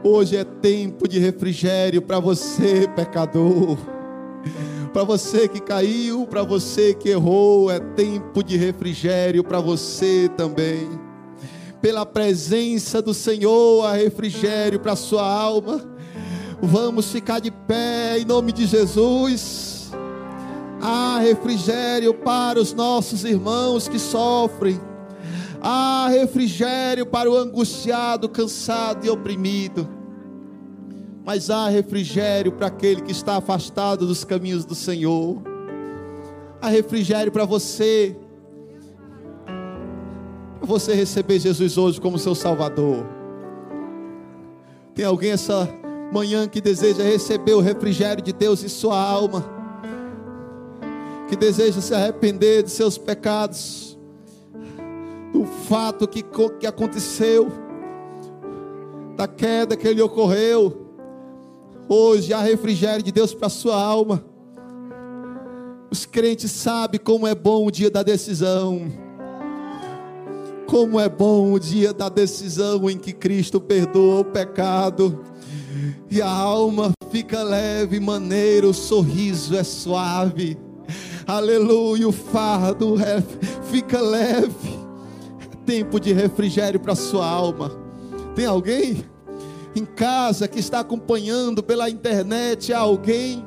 Hoje 0.03 0.35
é 0.35 0.43
tempo 0.43 1.07
de 1.07 1.19
refrigério 1.19 2.01
para 2.01 2.19
você, 2.19 2.87
pecador. 2.95 3.77
Para 4.91 5.03
você 5.03 5.47
que 5.47 5.59
caiu, 5.59 6.27
para 6.27 6.43
você 6.43 6.93
que 6.93 7.09
errou, 7.09 7.71
é 7.71 7.79
tempo 7.79 8.43
de 8.43 8.57
refrigério 8.57 9.43
para 9.43 9.59
você 9.59 10.29
também. 10.35 10.89
Pela 11.81 12.05
presença 12.05 13.01
do 13.01 13.13
Senhor, 13.13 13.85
há 13.85 13.93
refrigério 13.93 14.79
para 14.79 14.95
sua 14.95 15.25
alma 15.25 15.96
Vamos 16.61 17.11
ficar 17.11 17.39
de 17.39 17.51
pé 17.51 18.17
em 18.17 18.25
nome 18.25 18.51
de 18.51 18.65
Jesus. 18.65 19.91
Há 20.81 21.19
refrigério 21.19 22.13
para 22.13 22.59
os 22.59 22.73
nossos 22.73 23.23
irmãos 23.23 23.87
que 23.87 23.99
sofrem. 23.99 24.79
Há 25.61 26.07
refrigério 26.09 27.05
para 27.05 27.29
o 27.29 27.35
angustiado, 27.35 28.27
cansado 28.27 29.05
e 29.05 29.09
oprimido. 29.09 29.87
Mas 31.23 31.49
há 31.49 31.67
refrigério 31.67 32.51
para 32.51 32.67
aquele 32.67 33.01
que 33.01 33.11
está 33.11 33.37
afastado 33.37 34.07
dos 34.07 34.23
caminhos 34.23 34.65
do 34.65 34.73
Senhor. 34.73 35.41
Há 36.59 36.69
refrigério 36.69 37.31
para 37.31 37.45
você. 37.45 38.15
Para 40.57 40.67
você 40.67 40.95
receber 40.95 41.39
Jesus 41.39 41.77
hoje 41.77 42.01
como 42.01 42.17
seu 42.17 42.33
Salvador. 42.33 43.05
Tem 44.95 45.05
alguém 45.05 45.31
essa 45.31 45.69
manhã 46.11 46.47
que 46.47 46.61
deseja 46.61 47.03
receber 47.03 47.53
o 47.53 47.59
refrigério 47.59 48.23
de 48.23 48.31
Deus 48.31 48.63
em 48.63 48.67
sua 48.67 48.99
alma, 48.99 49.43
que 51.27 51.35
deseja 51.35 51.81
se 51.81 51.93
arrepender 51.93 52.63
de 52.63 52.71
seus 52.71 52.97
pecados, 52.97 53.97
do 55.33 55.45
fato 55.45 56.07
que, 56.07 56.23
que 56.59 56.65
aconteceu, 56.65 57.51
da 59.15 59.27
queda 59.27 59.75
que 59.75 59.91
lhe 59.91 60.01
ocorreu. 60.01 60.85
Hoje 61.89 62.33
há 62.33 62.39
refrigério 62.39 63.03
de 63.03 63.11
Deus 63.11 63.33
para 63.33 63.49
sua 63.49 63.81
alma. 63.81 64.23
Os 65.89 66.05
crentes 66.05 66.51
sabem 66.51 66.99
como 66.99 67.27
é 67.27 67.33
bom 67.33 67.65
o 67.65 67.71
dia 67.71 67.89
da 67.89 68.03
decisão. 68.03 68.91
Como 70.65 70.99
é 70.99 71.07
bom 71.07 71.53
o 71.53 71.59
dia 71.59 71.93
da 71.93 72.09
decisão 72.09 72.89
em 72.89 72.97
que 72.97 73.13
Cristo 73.13 73.59
perdoa 73.59 74.19
o 74.19 74.25
pecado 74.25 75.23
e 76.09 76.21
a 76.21 76.29
alma 76.29 76.91
fica 77.11 77.43
leve, 77.43 77.99
maneiro, 77.99 78.69
o 78.69 78.73
sorriso 78.73 79.55
é 79.55 79.63
suave. 79.63 80.57
Aleluia, 81.25 82.07
o 82.07 82.11
fardo 82.11 82.95
é, 83.01 83.21
fica 83.69 83.99
leve. 83.99 84.79
É 85.41 85.55
tempo 85.65 85.99
de 85.99 86.13
refrigério 86.13 86.79
para 86.79 86.95
sua 86.95 87.27
alma. 87.27 87.71
Tem 88.35 88.45
alguém 88.45 89.03
em 89.75 89.85
casa 89.85 90.47
que 90.47 90.59
está 90.59 90.79
acompanhando 90.79 91.61
pela 91.61 91.89
internet 91.89 92.71
alguém? 92.71 93.45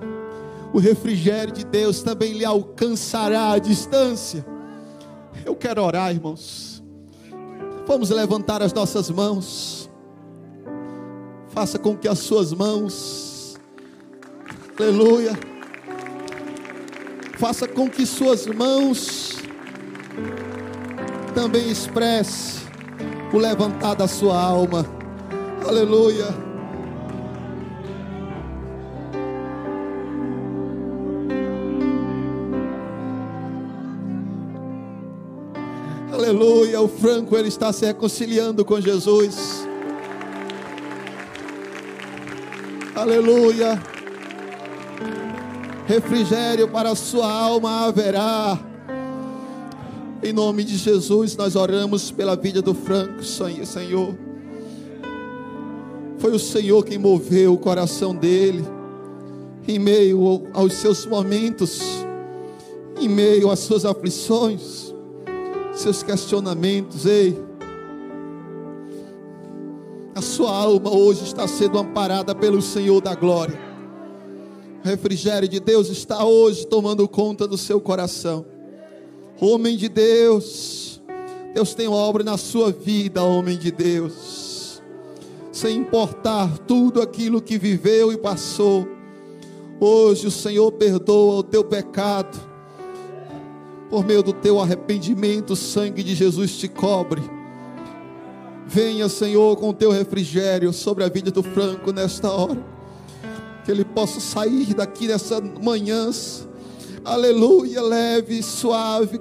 O 0.73 0.79
refrigério 0.79 1.53
de 1.53 1.65
Deus 1.65 2.03
também 2.03 2.33
lhe 2.33 2.45
alcançará 2.45 3.53
à 3.53 3.59
distância. 3.59 4.45
Eu 5.45 5.57
quero 5.57 5.83
orar, 5.83 6.13
irmãos. 6.13 6.83
Vamos 7.87 8.11
levantar 8.11 8.63
as 8.63 8.73
nossas 8.73 9.11
mãos. 9.11 9.80
Faça 11.53 11.81
com 11.81 11.97
que 11.97 12.07
as 12.07 12.21
suas 12.21 12.53
mãos, 12.53 13.59
aleluia, 14.79 15.33
faça 17.39 17.67
com 17.67 17.91
que 17.91 18.07
suas 18.07 18.47
mãos 18.47 19.39
também 21.35 21.69
expresse 21.69 22.61
o 23.33 23.39
levantar 23.39 23.95
da 23.95 24.07
sua 24.07 24.41
alma, 24.41 24.87
aleluia. 25.67 26.27
Aleluia, 36.13 36.81
o 36.81 36.87
Franco 36.87 37.37
ele 37.37 37.49
está 37.49 37.73
se 37.73 37.85
reconciliando 37.85 38.65
com 38.65 38.81
Jesus. 38.81 39.69
Aleluia. 43.01 43.83
Refrigério 45.87 46.69
para 46.69 46.91
a 46.91 46.95
sua 46.95 47.33
alma 47.33 47.87
haverá. 47.87 48.61
Em 50.23 50.35
nome 50.35 50.65
de 50.65 50.77
Jesus, 50.77 51.35
nós 51.35 51.57
oramos 51.57 52.11
pela 52.11 52.37
vida 52.37 52.61
do 52.61 52.75
Franco, 52.75 53.25
Senhor. 53.25 54.15
Foi 56.19 56.33
o 56.33 56.39
Senhor 56.39 56.85
quem 56.85 56.99
moveu 56.99 57.55
o 57.55 57.59
coração 57.59 58.15
dele, 58.15 58.63
em 59.67 59.79
meio 59.79 60.47
aos 60.53 60.75
seus 60.75 61.07
momentos, 61.07 61.81
em 63.01 63.09
meio 63.09 63.51
às 63.51 63.61
suas 63.61 63.87
aflições, 63.87 64.95
seus 65.73 66.03
questionamentos. 66.03 67.07
Ei, 67.07 67.35
a 70.21 70.23
sua 70.23 70.55
alma 70.55 70.95
hoje 70.95 71.25
está 71.25 71.49
sendo 71.49 71.79
amparada 71.79 72.35
pelo 72.35 72.61
Senhor 72.61 73.01
da 73.01 73.15
glória. 73.15 73.59
O 74.85 74.87
refrigério 74.87 75.49
de 75.49 75.59
Deus 75.59 75.89
está 75.89 76.23
hoje 76.27 76.67
tomando 76.67 77.09
conta 77.09 77.49
do 77.49 77.57
seu 77.57 77.81
coração. 77.81 78.45
Homem 79.41 79.79
de 79.79 79.89
Deus, 79.89 81.01
Deus 81.55 81.73
tem 81.73 81.89
obra 81.89 82.23
na 82.23 82.37
sua 82.37 82.71
vida, 82.71 83.23
homem 83.23 83.57
de 83.57 83.71
Deus. 83.71 84.83
Sem 85.51 85.79
importar 85.79 86.59
tudo 86.59 87.01
aquilo 87.01 87.41
que 87.41 87.57
viveu 87.57 88.13
e 88.13 88.19
passou, 88.19 88.87
hoje 89.81 90.27
o 90.27 90.31
Senhor 90.31 90.71
perdoa 90.73 91.37
o 91.37 91.43
teu 91.43 91.65
pecado. 91.65 92.39
Por 93.89 94.05
meio 94.05 94.23
do 94.23 94.35
teu 94.35 94.61
arrependimento, 94.61 95.55
o 95.55 95.57
sangue 95.57 96.03
de 96.03 96.15
Jesus 96.15 96.59
te 96.59 96.69
cobre. 96.69 97.40
Venha, 98.73 99.09
Senhor, 99.09 99.57
com 99.57 99.71
o 99.71 99.75
teu 99.75 99.91
refrigério 99.91 100.73
sobre 100.73 101.03
a 101.03 101.09
vida 101.09 101.29
do 101.29 101.43
Franco 101.43 101.91
nesta 101.91 102.31
hora. 102.31 102.65
Que 103.65 103.71
ele 103.73 103.85
possa 103.85 104.21
sair 104.21 104.75
daqui 104.75 105.09
nessa 105.09 105.41
manhã, 105.41 106.09
aleluia, 107.05 107.83
leve, 107.83 108.41
suave, 108.45 109.21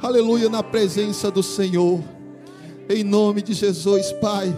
aleluia, 0.00 0.48
na 0.48 0.62
presença 0.62 1.28
do 1.28 1.42
Senhor. 1.42 2.00
Em 2.88 3.02
nome 3.02 3.42
de 3.42 3.52
Jesus, 3.52 4.12
Pai. 4.12 4.54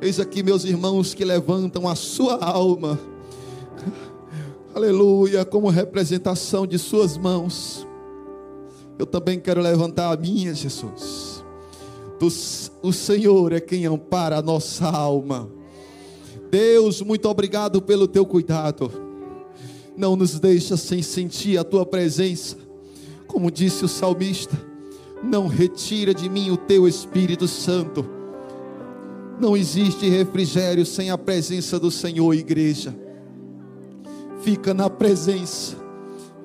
Eis 0.00 0.18
aqui 0.18 0.42
meus 0.42 0.64
irmãos 0.64 1.14
que 1.14 1.24
levantam 1.24 1.86
a 1.88 1.94
sua 1.94 2.44
alma, 2.44 2.98
aleluia, 4.74 5.44
como 5.44 5.68
representação 5.68 6.66
de 6.66 6.80
Suas 6.80 7.16
mãos. 7.16 7.86
Eu 8.98 9.06
também 9.06 9.38
quero 9.38 9.60
levantar 9.60 10.12
a 10.12 10.16
minha, 10.16 10.52
Jesus. 10.52 11.35
O 12.82 12.92
Senhor 12.92 13.52
é 13.52 13.60
quem 13.60 13.86
ampara 13.86 14.38
a 14.38 14.42
nossa 14.42 14.86
alma. 14.86 15.50
Deus, 16.50 17.02
muito 17.02 17.28
obrigado 17.28 17.82
pelo 17.82 18.08
teu 18.08 18.24
cuidado. 18.24 18.90
Não 19.96 20.16
nos 20.16 20.38
deixa 20.38 20.76
sem 20.76 21.02
sentir 21.02 21.58
a 21.58 21.64
tua 21.64 21.84
presença. 21.84 22.56
Como 23.26 23.50
disse 23.50 23.84
o 23.84 23.88
salmista, 23.88 24.56
não 25.22 25.46
retira 25.46 26.14
de 26.14 26.28
mim 26.28 26.50
o 26.50 26.56
teu 26.56 26.86
Espírito 26.86 27.48
Santo. 27.48 28.06
Não 29.40 29.56
existe 29.56 30.08
refrigério 30.08 30.86
sem 30.86 31.10
a 31.10 31.18
presença 31.18 31.78
do 31.78 31.90
Senhor, 31.90 32.32
igreja. 32.34 32.94
Fica 34.42 34.72
na 34.72 34.88
presença, 34.88 35.76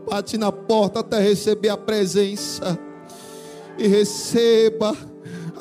bate 0.10 0.38
na 0.38 0.52
porta 0.52 1.02
até 1.02 1.22
receber 1.22 1.70
a 1.70 1.78
presença, 1.78 2.78
e 3.78 3.88
receba, 3.88 4.96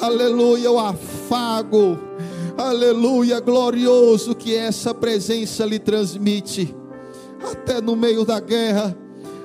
aleluia, 0.00 0.70
o 0.70 0.78
afago, 0.78 1.98
aleluia, 2.56 3.40
glorioso 3.40 4.34
que 4.34 4.54
essa 4.54 4.94
presença 4.94 5.64
lhe 5.64 5.78
transmite, 5.78 6.74
até 7.50 7.80
no 7.80 7.94
meio 7.94 8.24
da 8.24 8.40
guerra, 8.40 8.96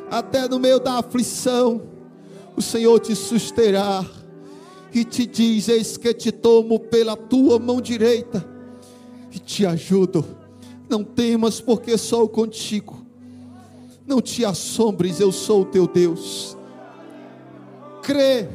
até 0.10 0.48
no 0.48 0.60
meio 0.60 0.80
da 0.80 1.00
aflição, 1.00 1.82
o 2.56 2.62
Senhor 2.62 3.00
te 3.00 3.16
susterá 3.16 4.06
e 4.94 5.04
te 5.04 5.26
diz: 5.26 5.68
Eis 5.68 5.98
que 5.98 6.14
te 6.14 6.32
tomo 6.32 6.80
pela 6.80 7.18
tua 7.18 7.60
mão 7.60 7.82
direita 7.82 8.46
e 9.32 9.40
te 9.40 9.66
ajudo. 9.66 10.26
Não 10.88 11.04
temas, 11.04 11.60
porque 11.60 11.98
sou 11.98 12.30
contigo. 12.30 13.06
Não 14.08 14.22
te 14.22 14.46
assombres, 14.46 15.20
eu 15.20 15.32
sou 15.32 15.64
o 15.64 15.66
teu 15.66 15.88
Deus. 15.88 16.56
Crê, 18.04 18.48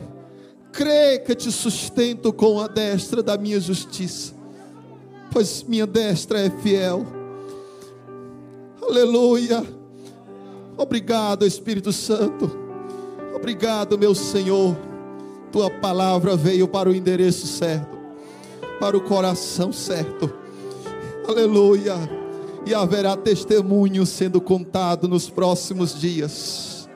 crê 0.72 1.18
que 1.18 1.34
te 1.34 1.50
sustento 1.50 2.32
com 2.32 2.60
a 2.60 2.66
destra 2.66 3.22
da 3.22 3.36
minha 3.36 3.60
justiça, 3.60 4.34
pois 5.30 5.62
minha 5.62 5.86
destra 5.86 6.40
é 6.40 6.50
fiel. 6.50 7.06
Aleluia. 8.82 9.64
Obrigado, 10.76 11.46
Espírito 11.46 11.92
Santo. 11.92 12.50
Obrigado, 13.34 13.98
meu 13.98 14.14
Senhor. 14.14 14.76
Tua 15.52 15.70
palavra 15.70 16.36
veio 16.36 16.66
para 16.68 16.88
o 16.88 16.94
endereço 16.94 17.46
certo, 17.46 17.98
para 18.78 18.96
o 18.96 19.00
coração 19.00 19.72
certo. 19.72 20.32
Aleluia. 21.26 21.94
E 22.66 22.74
haverá 22.74 23.16
testemunho 23.16 24.04
sendo 24.04 24.40
contado 24.40 25.08
nos 25.08 25.30
próximos 25.30 25.98
dias. 25.98 26.88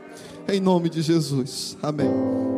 Em 0.46 0.60
nome 0.60 0.90
de 0.90 1.00
Jesus. 1.00 1.76
Amém. 1.82 2.53